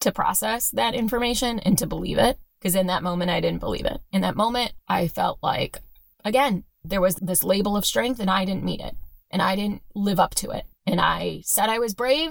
to 0.00 0.12
process 0.12 0.70
that 0.70 0.94
information 0.94 1.58
and 1.58 1.76
to 1.76 1.86
believe 1.86 2.16
it. 2.16 2.38
Because 2.58 2.74
in 2.74 2.86
that 2.86 3.02
moment, 3.02 3.30
I 3.30 3.42
didn't 3.42 3.60
believe 3.60 3.84
it. 3.84 4.00
In 4.14 4.22
that 4.22 4.34
moment, 4.34 4.72
I 4.88 5.08
felt 5.08 5.40
like, 5.42 5.80
again, 6.24 6.64
there 6.82 7.02
was 7.02 7.16
this 7.16 7.44
label 7.44 7.76
of 7.76 7.84
strength 7.84 8.18
and 8.18 8.30
I 8.30 8.46
didn't 8.46 8.64
meet 8.64 8.80
it. 8.80 8.96
And 9.30 9.42
I 9.42 9.56
didn't 9.56 9.82
live 9.94 10.18
up 10.18 10.34
to 10.36 10.52
it. 10.52 10.64
And 10.86 11.02
I 11.02 11.42
said 11.44 11.68
I 11.68 11.78
was 11.78 11.92
brave 11.92 12.30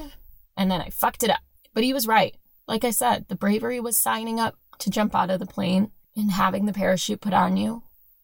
and 0.58 0.71
then 0.71 0.82
I 0.82 0.89
fucked 0.89 1.21
it 1.21 1.29
up. 1.29 1.41
But 1.75 1.84
he 1.84 1.93
was 1.93 2.08
right. 2.08 2.36
Like 2.67 2.84
I 2.84 2.89
said, 2.89 3.27
the 3.27 3.36
bravery 3.36 3.79
was 3.79 3.99
signing 3.99 4.39
up 4.39 4.56
to 4.79 4.89
jump 4.89 5.13
out 5.13 5.29
of 5.29 5.39
the 5.39 5.45
plane 5.45 5.91
and 6.15 6.32
having 6.32 6.65
the 6.65 6.73
parachute 6.73 7.21
put 7.21 7.34
on 7.34 7.56
you 7.56 7.84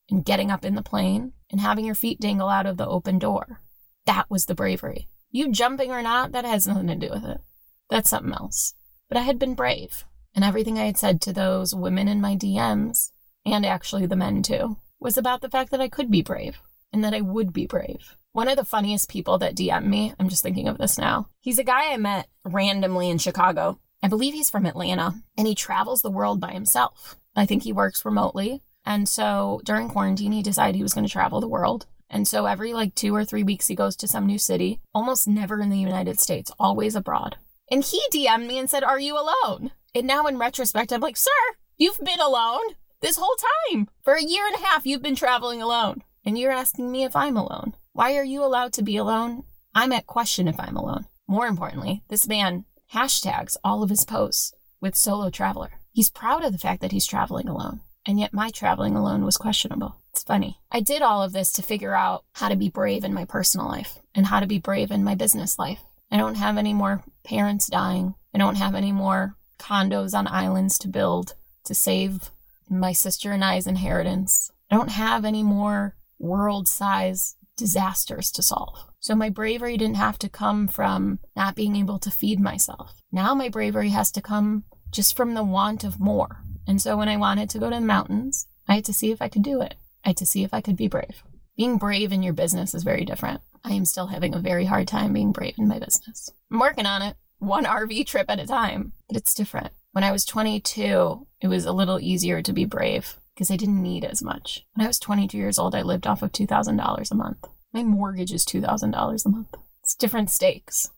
and 0.10 0.26
getting 0.26 0.50
up 0.50 0.66
in 0.66 0.74
the 0.74 0.82
plane 0.82 1.34
and 1.52 1.62
having 1.62 1.86
your 1.86 1.96
feet 1.96 2.20
dangle 2.20 2.50
out 2.50 2.66
of 2.66 2.78
the 2.78 2.88
open 2.88 3.20
door. 3.20 3.62
That 4.06 4.30
was 4.30 4.46
the 4.46 4.56
bravery. 4.56 5.08
You 5.32 5.52
jumping 5.52 5.92
or 5.92 6.02
not, 6.02 6.32
that 6.32 6.46
has 6.46 6.68
nothing 6.68 6.88
to 6.88 6.96
do 6.96 7.10
with 7.10 7.24
it. 7.26 7.42
That's 7.90 8.10
something 8.10 8.34
else. 8.34 8.74
But 9.08 9.18
I 9.18 9.22
had 9.22 9.40
been 9.40 9.56
brave, 9.56 10.06
and 10.36 10.44
everything 10.44 10.78
I 10.78 10.86
had 10.86 10.98
said 10.98 11.22
to 11.22 11.34
those 11.34 11.76
women 11.76 12.08
in 12.08 12.22
my 12.22 12.36
DMs, 12.36 13.12
and 13.46 13.66
actually 13.66 14.06
the 14.06 14.16
men 14.16 14.44
too, 14.44 14.78
was 15.00 15.18
about 15.18 15.42
the 15.42 15.50
fact 15.50 15.72
that 15.72 15.82
I 15.82 15.88
could 15.88 16.12
be 16.12 16.22
brave 16.22 16.62
and 16.92 17.04
that 17.04 17.14
I 17.14 17.22
would 17.22 17.54
be 17.54 17.66
brave. 17.66 18.16
One 18.32 18.48
of 18.48 18.58
the 18.58 18.66
funniest 18.66 19.10
people 19.10 19.38
that 19.40 19.56
DM 19.56 19.86
me, 19.86 20.14
I'm 20.20 20.30
just 20.30 20.44
thinking 20.44 20.68
of 20.68 20.78
this 20.78 20.98
now. 20.98 21.30
He's 21.40 21.60
a 21.60 21.64
guy 21.64 21.92
I 21.92 21.98
met 21.98 22.28
randomly 22.44 23.10
in 23.10 23.18
Chicago. 23.18 23.80
I 24.02 24.08
believe 24.08 24.34
he's 24.34 24.50
from 24.50 24.66
Atlanta, 24.66 25.16
and 25.38 25.48
he 25.48 25.56
travels 25.56 26.02
the 26.02 26.12
world 26.12 26.40
by 26.40 26.52
himself. 26.52 27.16
I 27.36 27.46
think 27.46 27.64
he 27.64 27.74
works 27.74 28.06
remotely. 28.06 28.62
And 28.90 29.08
so 29.08 29.62
during 29.64 29.88
quarantine, 29.88 30.32
he 30.32 30.42
decided 30.42 30.76
he 30.76 30.82
was 30.82 30.96
going 30.96 31.06
to 31.06 31.14
travel 31.14 31.40
the 31.40 31.48
world. 31.48 31.86
And 32.10 32.28
so 32.28 32.48
every 32.48 32.74
like 32.74 32.96
two 32.96 33.14
or 33.14 33.24
three 33.24 33.44
weeks, 33.44 33.68
he 33.68 33.76
goes 33.76 33.96
to 33.98 34.08
some 34.08 34.26
new 34.26 34.40
city, 34.40 34.82
almost 34.96 35.28
never 35.28 35.62
in 35.62 35.70
the 35.70 35.78
United 35.78 36.20
States, 36.20 36.52
always 36.60 36.96
abroad. 36.96 37.38
And 37.70 37.84
he 37.84 38.02
DM'd 38.12 38.48
me 38.48 38.58
and 38.58 38.68
said, 38.68 38.84
Are 38.84 39.00
you 39.00 39.16
alone? 39.16 39.70
And 39.94 40.08
now 40.08 40.26
in 40.26 40.40
retrospect, 40.40 40.92
I'm 40.92 41.02
like, 41.02 41.18
Sir, 41.18 41.30
you've 41.78 42.04
been 42.04 42.20
alone 42.20 42.64
this 43.00 43.18
whole 43.18 43.36
time. 43.70 43.90
For 44.02 44.16
a 44.16 44.24
year 44.24 44.48
and 44.48 44.56
a 44.56 44.66
half, 44.66 44.88
you've 44.88 45.04
been 45.04 45.16
traveling 45.16 45.62
alone. 45.62 46.02
And 46.26 46.36
you're 46.36 46.52
asking 46.52 46.92
me 46.92 47.04
if 47.04 47.16
I'm 47.16 47.38
alone. 47.38 47.76
Why 47.94 48.16
are 48.16 48.24
you 48.24 48.44
allowed 48.44 48.74
to 48.74 48.82
be 48.82 48.98
alone? 48.98 49.44
I'm 49.76 49.92
at 49.92 50.08
question 50.08 50.48
if 50.48 50.60
I'm 50.60 50.76
alone. 50.76 51.06
More 51.28 51.46
importantly, 51.46 52.02
this 52.08 52.28
man 52.28 52.66
hashtags 52.92 53.56
all 53.64 53.84
of 53.84 53.92
his 53.92 54.04
posts 54.04 54.52
with 54.82 54.96
solo 54.96 55.30
traveler. 55.30 55.74
He's 55.92 56.10
proud 56.10 56.44
of 56.44 56.54
the 56.54 56.58
fact 56.58 56.82
that 56.82 56.92
he's 56.92 57.06
traveling 57.06 57.48
alone. 57.48 57.82
And 58.06 58.20
yet 58.20 58.34
my 58.34 58.50
traveling 58.50 58.96
alone 58.96 59.24
was 59.26 59.38
questionable. 59.38 59.96
It's 60.12 60.24
funny. 60.24 60.60
I 60.72 60.80
did 60.80 61.02
all 61.02 61.22
of 61.22 61.34
this 61.34 61.52
to 61.54 61.62
figure 61.62 61.94
out 61.94 62.24
how 62.34 62.50
to 62.50 62.56
be 62.56 62.70
brave 62.70 63.04
in 63.04 63.14
my 63.14 63.26
personal 63.26 63.68
life 63.68 64.00
and 64.16 64.26
how 64.26 64.40
to 64.40 64.48
be 64.48 64.60
brave 64.60 64.92
in 64.92 65.04
my 65.04 65.16
business 65.16 65.60
life. 65.60 65.82
I 66.12 66.18
don't 66.18 66.36
have 66.36 66.58
any 66.58 66.74
more 66.74 67.04
parents 67.24 67.68
dying. 67.68 68.16
I 68.34 68.38
don't 68.38 68.56
have 68.56 68.76
any 68.76 68.92
more 68.92 69.36
condos 69.60 70.18
on 70.18 70.28
islands 70.28 70.78
to 70.80 70.88
build 70.88 71.36
to 71.66 71.76
save 71.76 72.32
my 72.70 72.94
sister 72.94 73.32
and 73.32 73.44
I's 73.44 73.68
inheritance. 73.68 74.52
I 74.72 74.76
don't 74.76 74.92
have 74.92 75.26
any 75.26 75.44
more 75.44 75.96
world 76.18 76.68
size 76.68 77.36
disasters 77.58 78.32
to 78.32 78.42
solve. 78.42 78.86
So 79.00 79.16
my 79.16 79.30
bravery 79.30 79.78
didn't 79.78 79.98
have 79.98 80.18
to 80.20 80.30
come 80.30 80.68
from 80.68 81.20
not 81.36 81.56
being 81.56 81.76
able 81.76 82.00
to 82.00 82.12
feed 82.12 82.40
myself. 82.40 83.02
Now 83.12 83.34
my 83.34 83.50
bravery 83.50 83.90
has 83.90 84.12
to 84.14 84.22
come 84.22 84.64
just 84.92 85.16
from 85.16 85.34
the 85.34 85.44
want 85.44 85.84
of 85.84 86.00
more. 86.00 86.44
And 86.70 86.80
so 86.80 86.96
when 86.96 87.10
I 87.10 87.18
wanted 87.18 87.50
to 87.50 87.58
go 87.58 87.72
to 87.72 87.76
the 87.78 87.82
mountains, 87.82 88.46
I 88.68 88.76
had 88.76 88.86
to 88.86 88.94
see 88.94 89.10
if 89.10 89.24
I 89.24 89.28
could 89.28 89.42
do 89.42 89.60
it. 89.60 89.74
I 90.06 90.10
had 90.10 90.18
to 90.18 90.26
see 90.28 90.44
if 90.44 90.54
I 90.54 90.62
could 90.62 90.78
be 90.78 90.88
brave. 90.88 91.24
Being 91.58 91.80
brave 91.80 92.12
in 92.12 92.22
your 92.22 92.32
business 92.32 92.76
is 92.76 92.84
very 92.84 93.06
different. 93.06 93.42
I 93.64 93.74
am 93.74 93.86
still 93.86 94.06
having 94.06 94.36
a 94.36 94.40
very 94.40 94.66
hard 94.66 94.88
time 94.88 95.12
being 95.12 95.32
brave 95.32 95.56
in 95.58 95.68
my 95.68 95.80
business. 95.80 96.30
I'm 96.52 96.60
working 96.60 96.86
on 96.86 97.02
it, 97.02 97.16
one 97.40 97.66
RV 97.66 98.06
trip 98.06 98.30
at 98.30 98.40
a 98.40 98.46
time, 98.46 98.94
but 99.08 99.18
it's 99.18 99.34
different. 99.34 99.72
When 99.94 100.04
I 100.04 100.12
was 100.12 100.26
22, 100.26 101.26
it 101.42 101.48
was 101.48 101.66
a 101.66 101.72
little 101.72 102.00
easier 102.00 102.44
to 102.44 102.54
be 102.54 102.66
brave 102.66 103.16
because 103.34 103.50
I 103.50 103.56
didn't 103.56 103.82
need 103.82 104.06
as 104.06 104.22
much. 104.22 104.64
When 104.76 104.86
I 104.86 104.88
was 104.88 105.00
22 105.00 105.36
years 105.36 105.58
old, 105.58 105.74
I 105.74 105.82
lived 105.82 106.06
off 106.06 106.22
of 106.22 106.32
$2,000 106.32 107.12
a 107.12 107.16
month. 107.16 107.48
My 107.74 107.82
mortgage 107.82 108.32
is 108.32 108.46
$2,000 108.46 109.26
a 109.26 109.30
month. 109.30 109.56
It's 109.82 109.96
different 109.96 110.30
stakes. 110.30 110.92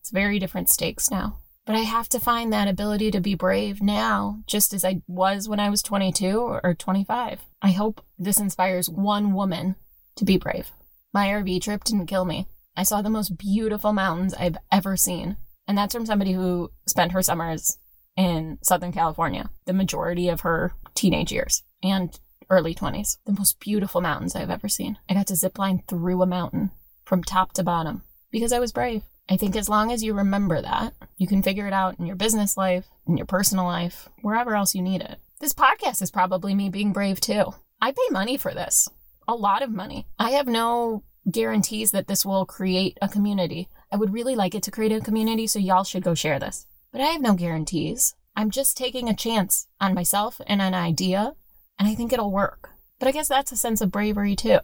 It's 0.00 0.10
very 0.10 0.38
different 0.38 0.68
stakes 0.68 1.10
now. 1.10 1.38
But 1.68 1.76
I 1.76 1.80
have 1.80 2.08
to 2.08 2.18
find 2.18 2.50
that 2.50 2.66
ability 2.66 3.10
to 3.10 3.20
be 3.20 3.34
brave 3.34 3.82
now, 3.82 4.42
just 4.46 4.72
as 4.72 4.86
I 4.86 5.02
was 5.06 5.50
when 5.50 5.60
I 5.60 5.68
was 5.68 5.82
22 5.82 6.38
or 6.40 6.72
25. 6.72 7.40
I 7.60 7.70
hope 7.72 8.02
this 8.18 8.40
inspires 8.40 8.88
one 8.88 9.34
woman 9.34 9.76
to 10.16 10.24
be 10.24 10.38
brave. 10.38 10.70
My 11.12 11.26
RV 11.26 11.60
trip 11.60 11.84
didn't 11.84 12.06
kill 12.06 12.24
me. 12.24 12.46
I 12.74 12.84
saw 12.84 13.02
the 13.02 13.10
most 13.10 13.36
beautiful 13.36 13.92
mountains 13.92 14.32
I've 14.32 14.56
ever 14.72 14.96
seen. 14.96 15.36
And 15.66 15.76
that's 15.76 15.94
from 15.94 16.06
somebody 16.06 16.32
who 16.32 16.70
spent 16.86 17.12
her 17.12 17.20
summers 17.20 17.76
in 18.16 18.56
Southern 18.62 18.90
California, 18.90 19.50
the 19.66 19.74
majority 19.74 20.30
of 20.30 20.40
her 20.40 20.72
teenage 20.94 21.32
years 21.32 21.64
and 21.82 22.18
early 22.48 22.74
20s. 22.74 23.18
The 23.26 23.34
most 23.34 23.60
beautiful 23.60 24.00
mountains 24.00 24.34
I've 24.34 24.48
ever 24.48 24.70
seen. 24.70 24.96
I 25.06 25.12
got 25.12 25.26
to 25.26 25.36
zip 25.36 25.58
line 25.58 25.82
through 25.86 26.22
a 26.22 26.26
mountain 26.26 26.70
from 27.04 27.22
top 27.22 27.52
to 27.52 27.62
bottom 27.62 28.04
because 28.30 28.54
I 28.54 28.58
was 28.58 28.72
brave. 28.72 29.02
I 29.28 29.36
think 29.36 29.56
as 29.56 29.68
long 29.68 29.92
as 29.92 30.02
you 30.02 30.14
remember 30.14 30.62
that, 30.62 30.94
you 31.18 31.26
can 31.26 31.42
figure 31.42 31.66
it 31.66 31.72
out 31.72 31.98
in 31.98 32.06
your 32.06 32.16
business 32.16 32.56
life, 32.56 32.86
in 33.06 33.16
your 33.16 33.26
personal 33.26 33.66
life, 33.66 34.08
wherever 34.22 34.56
else 34.56 34.74
you 34.74 34.82
need 34.82 35.02
it. 35.02 35.18
This 35.40 35.52
podcast 35.52 36.00
is 36.00 36.10
probably 36.10 36.54
me 36.54 36.70
being 36.70 36.92
brave 36.92 37.20
too. 37.20 37.52
I 37.80 37.92
pay 37.92 38.10
money 38.10 38.36
for 38.36 38.54
this, 38.54 38.88
a 39.28 39.34
lot 39.34 39.62
of 39.62 39.70
money. 39.70 40.06
I 40.18 40.30
have 40.30 40.46
no 40.46 41.04
guarantees 41.30 41.90
that 41.90 42.08
this 42.08 42.24
will 42.24 42.46
create 42.46 42.96
a 43.02 43.08
community. 43.08 43.68
I 43.92 43.96
would 43.96 44.12
really 44.12 44.34
like 44.34 44.54
it 44.54 44.62
to 44.64 44.70
create 44.70 44.92
a 44.92 45.00
community, 45.00 45.46
so 45.46 45.58
y'all 45.58 45.84
should 45.84 46.02
go 46.02 46.14
share 46.14 46.38
this. 46.38 46.66
But 46.90 47.02
I 47.02 47.08
have 47.08 47.20
no 47.20 47.34
guarantees. 47.34 48.14
I'm 48.34 48.50
just 48.50 48.76
taking 48.76 49.08
a 49.08 49.14
chance 49.14 49.66
on 49.80 49.94
myself 49.94 50.40
and 50.46 50.62
an 50.62 50.74
idea, 50.74 51.34
and 51.78 51.86
I 51.86 51.94
think 51.94 52.12
it'll 52.12 52.32
work. 52.32 52.70
But 52.98 53.08
I 53.08 53.12
guess 53.12 53.28
that's 53.28 53.52
a 53.52 53.56
sense 53.56 53.80
of 53.80 53.92
bravery 53.92 54.34
too. 54.34 54.60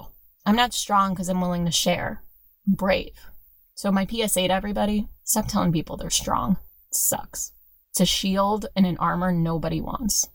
I'm 0.47 0.57
not 0.57 0.73
strong 0.73 1.13
because 1.13 1.29
I'm 1.29 1.41
willing 1.41 1.67
to 1.67 1.71
share. 1.71 2.23
I'm 2.67 2.75
brave. 2.75 3.27
So, 3.75 3.91
my 3.91 4.07
PSA 4.07 4.49
to 4.49 4.55
everybody 4.55 5.09
stop 5.25 5.49
telling 5.49 5.73
people 5.73 5.97
they're 5.97 6.11
strong. 6.11 6.59
It 6.91 6.97
sucks. 6.97 7.53
It's 7.91 8.01
a 8.01 8.07
shield 8.07 8.67
and 8.77 8.87
an 8.87 8.97
armor 8.99 9.33
nobody 9.33 9.81
wants. 9.81 10.29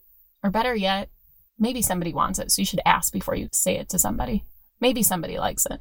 Or 0.44 0.50
better 0.50 0.76
yet, 0.76 1.10
maybe 1.58 1.82
somebody 1.82 2.14
wants 2.14 2.40
it, 2.40 2.52
so 2.52 2.62
you 2.62 2.66
should 2.66 2.82
ask 2.86 3.14
before 3.14 3.36
you 3.36 3.50
say 3.52 3.78
it 3.78 3.90
to 3.90 4.00
somebody. 4.00 4.46
Maybe 4.82 5.04
somebody 5.04 5.38
likes 5.38 5.66
it. 5.66 5.80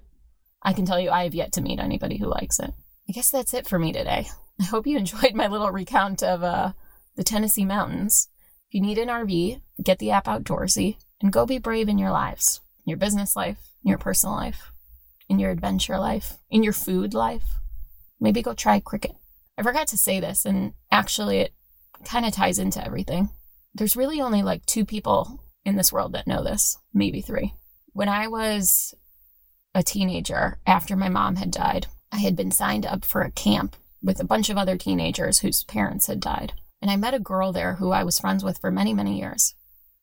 I 0.63 0.73
can 0.73 0.87
tell 0.87 1.01
you 1.01 1.11
I 1.11 1.25
have 1.25 1.35
yet 1.35 1.53
to 1.53 1.61
meet 1.61 1.81
anybody 1.81 2.19
who 2.19 2.27
likes 2.27 2.61
it. 2.61 2.73
I 3.09 3.13
guess 3.13 3.31
that's 3.31 3.55
it 3.55 3.67
for 3.67 3.79
me 3.79 3.93
today. 3.93 4.29
I 4.61 4.65
hope 4.65 4.87
you 4.87 4.97
enjoyed 4.99 5.35
my 5.35 5.49
little 5.49 5.71
recount 5.71 6.23
of 6.23 6.43
uh, 6.43 6.73
the 7.17 7.25
Tennessee 7.25 7.65
mountains. 7.65 8.29
If 8.69 8.75
you 8.75 8.81
need 8.81 8.99
an 8.99 9.09
RV, 9.09 9.61
get 9.83 9.99
the 9.99 10.11
app 10.11 10.27
Outdoorsy 10.27 10.97
and 11.21 11.33
go 11.33 11.47
be 11.47 11.59
brave 11.59 11.89
in 11.89 11.99
your 11.99 12.11
lives, 12.11 12.61
your 12.85 12.99
business 12.99 13.35
life, 13.35 13.59
your 13.83 13.99
personal 13.99 14.37
life 14.37 14.73
in 15.29 15.39
your 15.39 15.51
adventure 15.51 15.99
life, 15.99 16.39
in 16.51 16.63
your 16.63 16.73
food 16.73 17.15
life, 17.15 17.55
maybe 18.21 18.43
go 18.43 18.55
try 18.55 18.81
cricket. 18.81 19.13
I 19.57 19.63
forgot 19.63 19.89
to 19.89 19.99
say 19.99 20.21
this, 20.21 20.45
and 20.45 20.73
actually, 20.91 21.41
it 21.41 21.55
kind 22.05 22.25
of 22.25 22.33
ties 22.33 22.59
into 22.59 22.85
everything. 22.85 23.31
There's 23.75 23.97
really 23.97 24.21
only 24.21 24.43
like 24.43 24.65
two 24.67 24.85
people 24.85 25.43
in 25.65 25.77
this 25.77 25.93
world 25.93 26.13
that 26.13 26.27
know 26.27 26.43
this, 26.43 26.79
maybe 26.95 27.21
three. 27.21 27.55
When 27.93 28.09
I 28.09 28.29
was 28.29 28.95
a 29.75 29.83
teenager, 29.83 30.59
after 30.67 30.97
my 30.97 31.09
mom 31.09 31.37
had 31.37 31.51
died, 31.51 31.87
I 32.11 32.19
had 32.19 32.37
been 32.37 32.51
signed 32.51 32.87
up 32.87 33.05
for 33.05 33.23
a 33.23 33.31
camp 33.31 33.77
with 34.03 34.21
a 34.21 34.25
bunch 34.25 34.49
of 34.49 34.57
other 34.57 34.77
teenagers 34.77 35.41
whose 35.41 35.65
parents 35.65 36.07
had 36.07 36.21
died. 36.21 36.53
And 36.81 36.91
I 36.91 36.97
met 36.97 37.15
a 37.15 37.21
girl 37.21 37.53
there 37.53 37.75
who 37.75 37.91
I 37.91 38.05
was 38.05 38.21
friends 38.21 38.45
with 38.45 38.59
for 38.59 38.71
many, 38.71 38.95
many 38.95 39.19
years. 39.19 39.55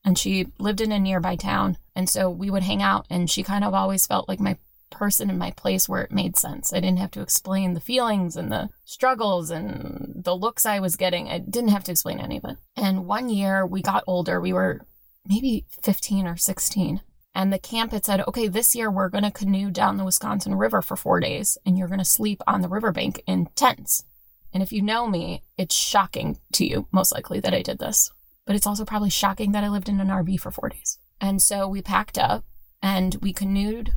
And 0.04 0.20
she 0.20 0.48
lived 0.60 0.82
in 0.82 0.92
a 0.92 1.00
nearby 1.00 1.36
town. 1.36 1.78
And 1.96 2.10
so 2.10 2.30
we 2.30 2.50
would 2.50 2.64
hang 2.64 2.82
out, 2.82 3.06
and 3.10 3.30
she 3.30 3.42
kind 3.42 3.64
of 3.64 3.74
always 3.74 4.06
felt 4.06 4.28
like 4.28 4.40
my 4.40 4.58
person 4.96 5.30
in 5.30 5.38
my 5.38 5.52
place 5.52 5.88
where 5.90 6.02
it 6.02 6.12
made 6.12 6.38
sense. 6.38 6.74
I 6.74 6.80
didn't 6.80 7.00
have 7.00 7.12
to 7.12 7.22
explain 7.22 7.74
the 7.74 7.80
feelings 7.80 8.36
and 8.36 8.52
the 8.52 8.70
struggles 8.86 9.52
and 9.52 10.24
the 10.24 10.36
looks 10.36 10.66
I 10.66 10.80
was 10.80 10.96
getting. 10.96 11.28
I 11.28 11.40
didn't 11.40 11.70
have 11.70 11.84
to 11.86 11.92
explain 11.92 12.20
any 12.20 12.38
of 12.38 12.46
it. 12.46 12.58
And 12.76 13.06
one 13.06 13.30
year 13.30 13.66
we 13.66 13.82
got 13.82 14.04
older. 14.08 14.40
We 14.40 14.54
were 14.54 14.82
maybe 15.28 15.66
15 15.82 16.28
or 16.28 16.38
16. 16.38 17.02
And 17.34 17.52
the 17.52 17.60
camp 17.60 17.92
had 17.92 18.06
said, 18.06 18.24
okay, 18.28 18.48
this 18.48 18.74
year 18.76 18.90
we're 18.90 19.10
going 19.10 19.26
to 19.26 19.32
canoe 19.32 19.70
down 19.70 19.98
the 19.98 20.06
Wisconsin 20.06 20.56
River 20.56 20.82
for 20.82 20.96
four 20.96 21.20
days 21.20 21.58
and 21.66 21.78
you're 21.78 21.90
going 21.90 22.00
to 22.00 22.06
sleep 22.06 22.42
on 22.48 22.62
the 22.62 22.70
riverbank 22.70 23.22
in 23.28 23.50
tents. 23.56 24.06
And 24.54 24.64
if 24.64 24.72
you 24.72 24.82
know 24.82 25.06
me, 25.06 25.44
it's 25.58 25.76
shocking 25.76 26.40
to 26.54 26.66
you, 26.66 26.88
most 26.94 27.12
likely, 27.14 27.42
that 27.42 27.54
I 27.54 27.62
did 27.62 27.80
this. 27.80 28.10
But 28.46 28.56
it's 28.56 28.66
also 28.66 28.86
probably 28.86 29.10
shocking 29.10 29.52
that 29.52 29.66
I 29.66 29.70
lived 29.70 29.90
in 29.90 30.00
an 30.00 30.08
RV 30.08 30.40
for 30.40 30.50
four 30.52 30.70
days. 30.70 30.98
And 31.20 31.42
so 31.42 31.68
we 31.68 31.82
packed 31.82 32.18
up 32.18 32.46
and 32.82 33.16
we 33.22 33.34
canoed 33.34 33.94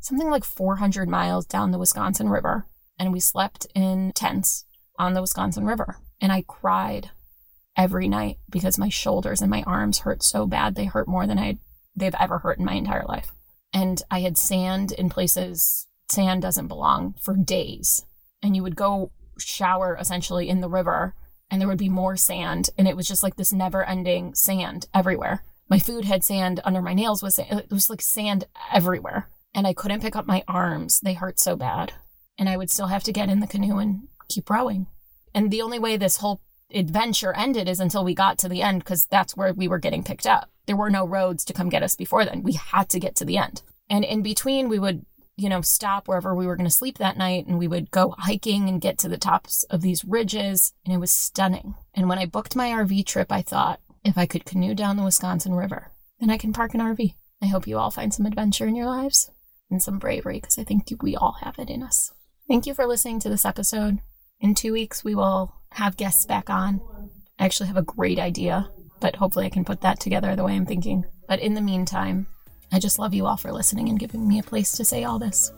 something 0.00 0.30
like 0.30 0.44
400 0.44 1.08
miles 1.08 1.46
down 1.46 1.70
the 1.70 1.78
Wisconsin 1.78 2.28
River, 2.28 2.66
and 2.98 3.12
we 3.12 3.20
slept 3.20 3.66
in 3.74 4.12
tents. 4.14 4.64
on 4.98 5.14
the 5.14 5.22
Wisconsin 5.22 5.64
River. 5.64 5.96
And 6.20 6.30
I 6.30 6.44
cried 6.46 7.10
every 7.76 8.06
night 8.06 8.36
because 8.50 8.78
my 8.78 8.90
shoulders 8.90 9.40
and 9.40 9.50
my 9.50 9.62
arms 9.62 10.00
hurt 10.00 10.22
so 10.22 10.46
bad. 10.46 10.74
They 10.74 10.84
hurt 10.84 11.08
more 11.08 11.26
than 11.26 11.38
I 11.38 11.58
they've 11.96 12.14
ever 12.20 12.38
hurt 12.38 12.58
in 12.58 12.64
my 12.64 12.74
entire 12.74 13.06
life. 13.06 13.32
And 13.72 14.02
I 14.10 14.20
had 14.20 14.36
sand 14.36 14.92
in 14.92 15.08
places 15.08 15.86
sand 16.10 16.42
doesn't 16.42 16.68
belong 16.68 17.14
for 17.22 17.34
days. 17.36 18.04
And 18.42 18.54
you 18.54 18.62
would 18.62 18.76
go 18.76 19.12
shower 19.38 19.96
essentially 19.98 20.48
in 20.48 20.60
the 20.60 20.68
river 20.68 21.14
and 21.50 21.60
there 21.60 21.68
would 21.68 21.78
be 21.78 21.88
more 21.88 22.16
sand 22.16 22.70
and 22.76 22.86
it 22.86 22.96
was 22.96 23.08
just 23.08 23.22
like 23.22 23.36
this 23.36 23.52
never-ending 23.52 24.34
sand 24.34 24.86
everywhere. 24.92 25.44
My 25.68 25.78
food 25.78 26.04
had 26.04 26.24
sand 26.24 26.60
under 26.64 26.82
my 26.82 26.94
nails 26.94 27.22
was 27.22 27.36
sand. 27.36 27.60
it 27.60 27.72
was 27.72 27.88
like 27.88 28.02
sand 28.02 28.44
everywhere. 28.72 29.30
And 29.54 29.66
I 29.66 29.74
couldn't 29.74 30.00
pick 30.00 30.16
up 30.16 30.26
my 30.26 30.44
arms. 30.46 31.00
They 31.00 31.14
hurt 31.14 31.38
so 31.38 31.56
bad. 31.56 31.92
And 32.38 32.48
I 32.48 32.56
would 32.56 32.70
still 32.70 32.86
have 32.86 33.02
to 33.04 33.12
get 33.12 33.28
in 33.28 33.40
the 33.40 33.46
canoe 33.46 33.78
and 33.78 34.08
keep 34.28 34.48
rowing. 34.48 34.86
And 35.34 35.50
the 35.50 35.62
only 35.62 35.78
way 35.78 35.96
this 35.96 36.18
whole 36.18 36.40
adventure 36.72 37.32
ended 37.34 37.68
is 37.68 37.80
until 37.80 38.04
we 38.04 38.14
got 38.14 38.38
to 38.38 38.48
the 38.48 38.62
end 38.62 38.80
because 38.80 39.06
that's 39.06 39.36
where 39.36 39.52
we 39.52 39.68
were 39.68 39.78
getting 39.78 40.04
picked 40.04 40.26
up. 40.26 40.50
There 40.66 40.76
were 40.76 40.90
no 40.90 41.06
roads 41.06 41.44
to 41.46 41.52
come 41.52 41.68
get 41.68 41.82
us 41.82 41.96
before 41.96 42.24
then. 42.24 42.42
We 42.42 42.52
had 42.52 42.88
to 42.90 43.00
get 43.00 43.16
to 43.16 43.24
the 43.24 43.38
end. 43.38 43.62
And 43.88 44.04
in 44.04 44.22
between, 44.22 44.68
we 44.68 44.78
would, 44.78 45.04
you 45.36 45.48
know, 45.48 45.62
stop 45.62 46.06
wherever 46.06 46.34
we 46.34 46.46
were 46.46 46.56
going 46.56 46.68
to 46.68 46.74
sleep 46.74 46.98
that 46.98 47.16
night 47.16 47.46
and 47.46 47.58
we 47.58 47.66
would 47.66 47.90
go 47.90 48.14
hiking 48.18 48.68
and 48.68 48.80
get 48.80 48.98
to 48.98 49.08
the 49.08 49.18
tops 49.18 49.64
of 49.64 49.82
these 49.82 50.04
ridges. 50.04 50.72
And 50.84 50.94
it 50.94 50.98
was 50.98 51.10
stunning. 51.10 51.74
And 51.94 52.08
when 52.08 52.18
I 52.18 52.26
booked 52.26 52.54
my 52.54 52.68
RV 52.68 53.04
trip, 53.06 53.32
I 53.32 53.42
thought 53.42 53.80
if 54.04 54.16
I 54.16 54.26
could 54.26 54.44
canoe 54.44 54.74
down 54.74 54.96
the 54.96 55.02
Wisconsin 55.04 55.54
River, 55.54 55.90
then 56.20 56.30
I 56.30 56.38
can 56.38 56.52
park 56.52 56.74
an 56.74 56.80
RV. 56.80 57.14
I 57.42 57.46
hope 57.46 57.66
you 57.66 57.78
all 57.78 57.90
find 57.90 58.14
some 58.14 58.26
adventure 58.26 58.66
in 58.66 58.76
your 58.76 58.86
lives 58.86 59.30
and 59.70 59.82
some 59.82 59.98
bravery 59.98 60.40
because 60.40 60.58
I 60.58 60.64
think 60.64 60.92
we 61.02 61.16
all 61.16 61.36
have 61.42 61.58
it 61.58 61.70
in 61.70 61.82
us. 61.82 62.12
Thank 62.48 62.66
you 62.66 62.74
for 62.74 62.86
listening 62.86 63.20
to 63.20 63.28
this 63.28 63.44
episode. 63.44 63.98
In 64.40 64.54
two 64.54 64.72
weeks, 64.72 65.04
we 65.04 65.14
will 65.14 65.54
have 65.72 65.96
guests 65.96 66.26
back 66.26 66.50
on. 66.50 66.80
I 67.38 67.44
actually 67.44 67.68
have 67.68 67.76
a 67.76 67.82
great 67.82 68.18
idea, 68.18 68.70
but 69.00 69.16
hopefully 69.16 69.46
I 69.46 69.50
can 69.50 69.64
put 69.64 69.82
that 69.82 70.00
together 70.00 70.34
the 70.34 70.44
way 70.44 70.54
I'm 70.54 70.66
thinking. 70.66 71.04
But 71.28 71.40
in 71.40 71.54
the 71.54 71.60
meantime, 71.60 72.26
I 72.72 72.78
just 72.78 72.98
love 72.98 73.14
you 73.14 73.26
all 73.26 73.36
for 73.36 73.52
listening 73.52 73.88
and 73.88 73.98
giving 73.98 74.26
me 74.26 74.38
a 74.38 74.42
place 74.42 74.72
to 74.72 74.84
say 74.84 75.04
all 75.04 75.18
this. 75.18 75.52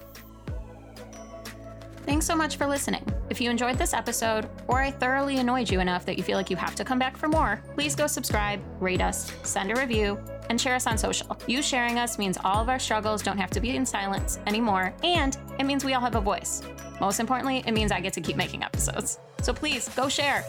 Thanks 2.04 2.26
so 2.26 2.34
much 2.34 2.56
for 2.56 2.66
listening. 2.66 3.06
If 3.30 3.40
you 3.40 3.48
enjoyed 3.48 3.78
this 3.78 3.94
episode, 3.94 4.48
or 4.66 4.82
I 4.82 4.90
thoroughly 4.90 5.38
annoyed 5.38 5.70
you 5.70 5.78
enough 5.78 6.04
that 6.06 6.18
you 6.18 6.24
feel 6.24 6.36
like 6.36 6.50
you 6.50 6.56
have 6.56 6.74
to 6.74 6.84
come 6.84 6.98
back 6.98 7.16
for 7.16 7.28
more, 7.28 7.62
please 7.74 7.94
go 7.94 8.08
subscribe, 8.08 8.60
rate 8.80 9.00
us, 9.00 9.32
send 9.44 9.70
a 9.70 9.76
review, 9.76 10.18
and 10.50 10.60
share 10.60 10.74
us 10.74 10.88
on 10.88 10.98
social. 10.98 11.36
You 11.46 11.62
sharing 11.62 12.00
us 12.00 12.18
means 12.18 12.38
all 12.44 12.60
of 12.60 12.68
our 12.68 12.80
struggles 12.80 13.22
don't 13.22 13.38
have 13.38 13.50
to 13.52 13.60
be 13.60 13.76
in 13.76 13.86
silence 13.86 14.40
anymore, 14.48 14.92
and 15.04 15.38
it 15.60 15.64
means 15.64 15.84
we 15.84 15.94
all 15.94 16.00
have 16.00 16.16
a 16.16 16.20
voice. 16.20 16.62
Most 17.00 17.20
importantly, 17.20 17.62
it 17.66 17.72
means 17.72 17.92
I 17.92 18.00
get 18.00 18.12
to 18.14 18.20
keep 18.20 18.36
making 18.36 18.64
episodes. 18.64 19.20
So 19.40 19.52
please 19.52 19.88
go 19.90 20.08
share. 20.08 20.44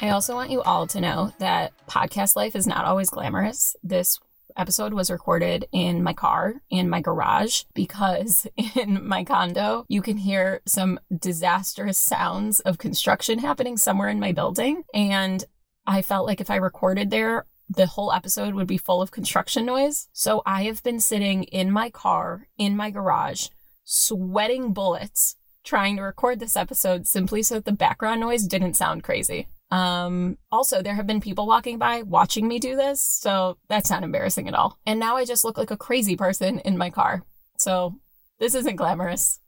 I 0.00 0.10
also 0.10 0.34
want 0.34 0.50
you 0.50 0.62
all 0.62 0.88
to 0.88 1.00
know 1.00 1.32
that 1.38 1.72
podcast 1.88 2.34
life 2.34 2.56
is 2.56 2.66
not 2.66 2.84
always 2.84 3.08
glamorous. 3.08 3.76
This 3.84 4.18
episode 4.56 4.94
was 4.94 5.10
recorded 5.10 5.66
in 5.72 6.02
my 6.02 6.12
car, 6.12 6.62
in 6.70 6.88
my 6.88 7.00
garage, 7.00 7.64
because 7.74 8.46
in 8.76 9.06
my 9.06 9.24
condo, 9.24 9.84
you 9.88 10.02
can 10.02 10.16
hear 10.16 10.60
some 10.66 11.00
disastrous 11.16 11.98
sounds 11.98 12.60
of 12.60 12.78
construction 12.78 13.38
happening 13.38 13.76
somewhere 13.76 14.08
in 14.08 14.20
my 14.20 14.32
building. 14.32 14.84
And 14.92 15.44
I 15.86 16.02
felt 16.02 16.26
like 16.26 16.40
if 16.40 16.50
I 16.50 16.56
recorded 16.56 17.10
there, 17.10 17.46
the 17.68 17.86
whole 17.86 18.12
episode 18.12 18.54
would 18.54 18.66
be 18.66 18.78
full 18.78 19.02
of 19.02 19.10
construction 19.10 19.64
noise. 19.64 20.08
So 20.12 20.42
I 20.44 20.64
have 20.64 20.82
been 20.82 21.00
sitting 21.00 21.44
in 21.44 21.70
my 21.70 21.90
car, 21.90 22.48
in 22.58 22.76
my 22.76 22.90
garage, 22.90 23.48
sweating 23.84 24.72
bullets, 24.72 25.36
trying 25.64 25.96
to 25.96 26.02
record 26.02 26.40
this 26.40 26.56
episode 26.56 27.06
simply 27.06 27.42
so 27.42 27.56
that 27.56 27.64
the 27.64 27.72
background 27.72 28.20
noise 28.20 28.46
didn't 28.46 28.74
sound 28.74 29.02
crazy. 29.02 29.48
Um, 29.70 30.38
also, 30.52 30.82
there 30.82 30.94
have 30.94 31.06
been 31.06 31.20
people 31.20 31.46
walking 31.46 31.78
by 31.78 32.02
watching 32.02 32.46
me 32.46 32.58
do 32.58 32.76
this, 32.76 33.00
so 33.00 33.58
that's 33.68 33.90
not 33.90 34.02
embarrassing 34.02 34.48
at 34.48 34.54
all. 34.54 34.78
And 34.86 35.00
now 35.00 35.16
I 35.16 35.24
just 35.24 35.44
look 35.44 35.58
like 35.58 35.70
a 35.70 35.76
crazy 35.76 36.16
person 36.16 36.60
in 36.60 36.78
my 36.78 36.90
car. 36.90 37.24
So 37.58 37.96
this 38.38 38.54
isn't 38.54 38.76
glamorous. 38.76 39.40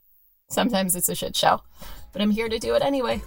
Sometimes 0.48 0.94
it's 0.96 1.08
a 1.08 1.14
shit 1.14 1.36
show, 1.36 1.60
but 2.12 2.22
I'm 2.22 2.30
here 2.30 2.48
to 2.48 2.58
do 2.58 2.74
it 2.74 2.82
anyway. 2.82 3.22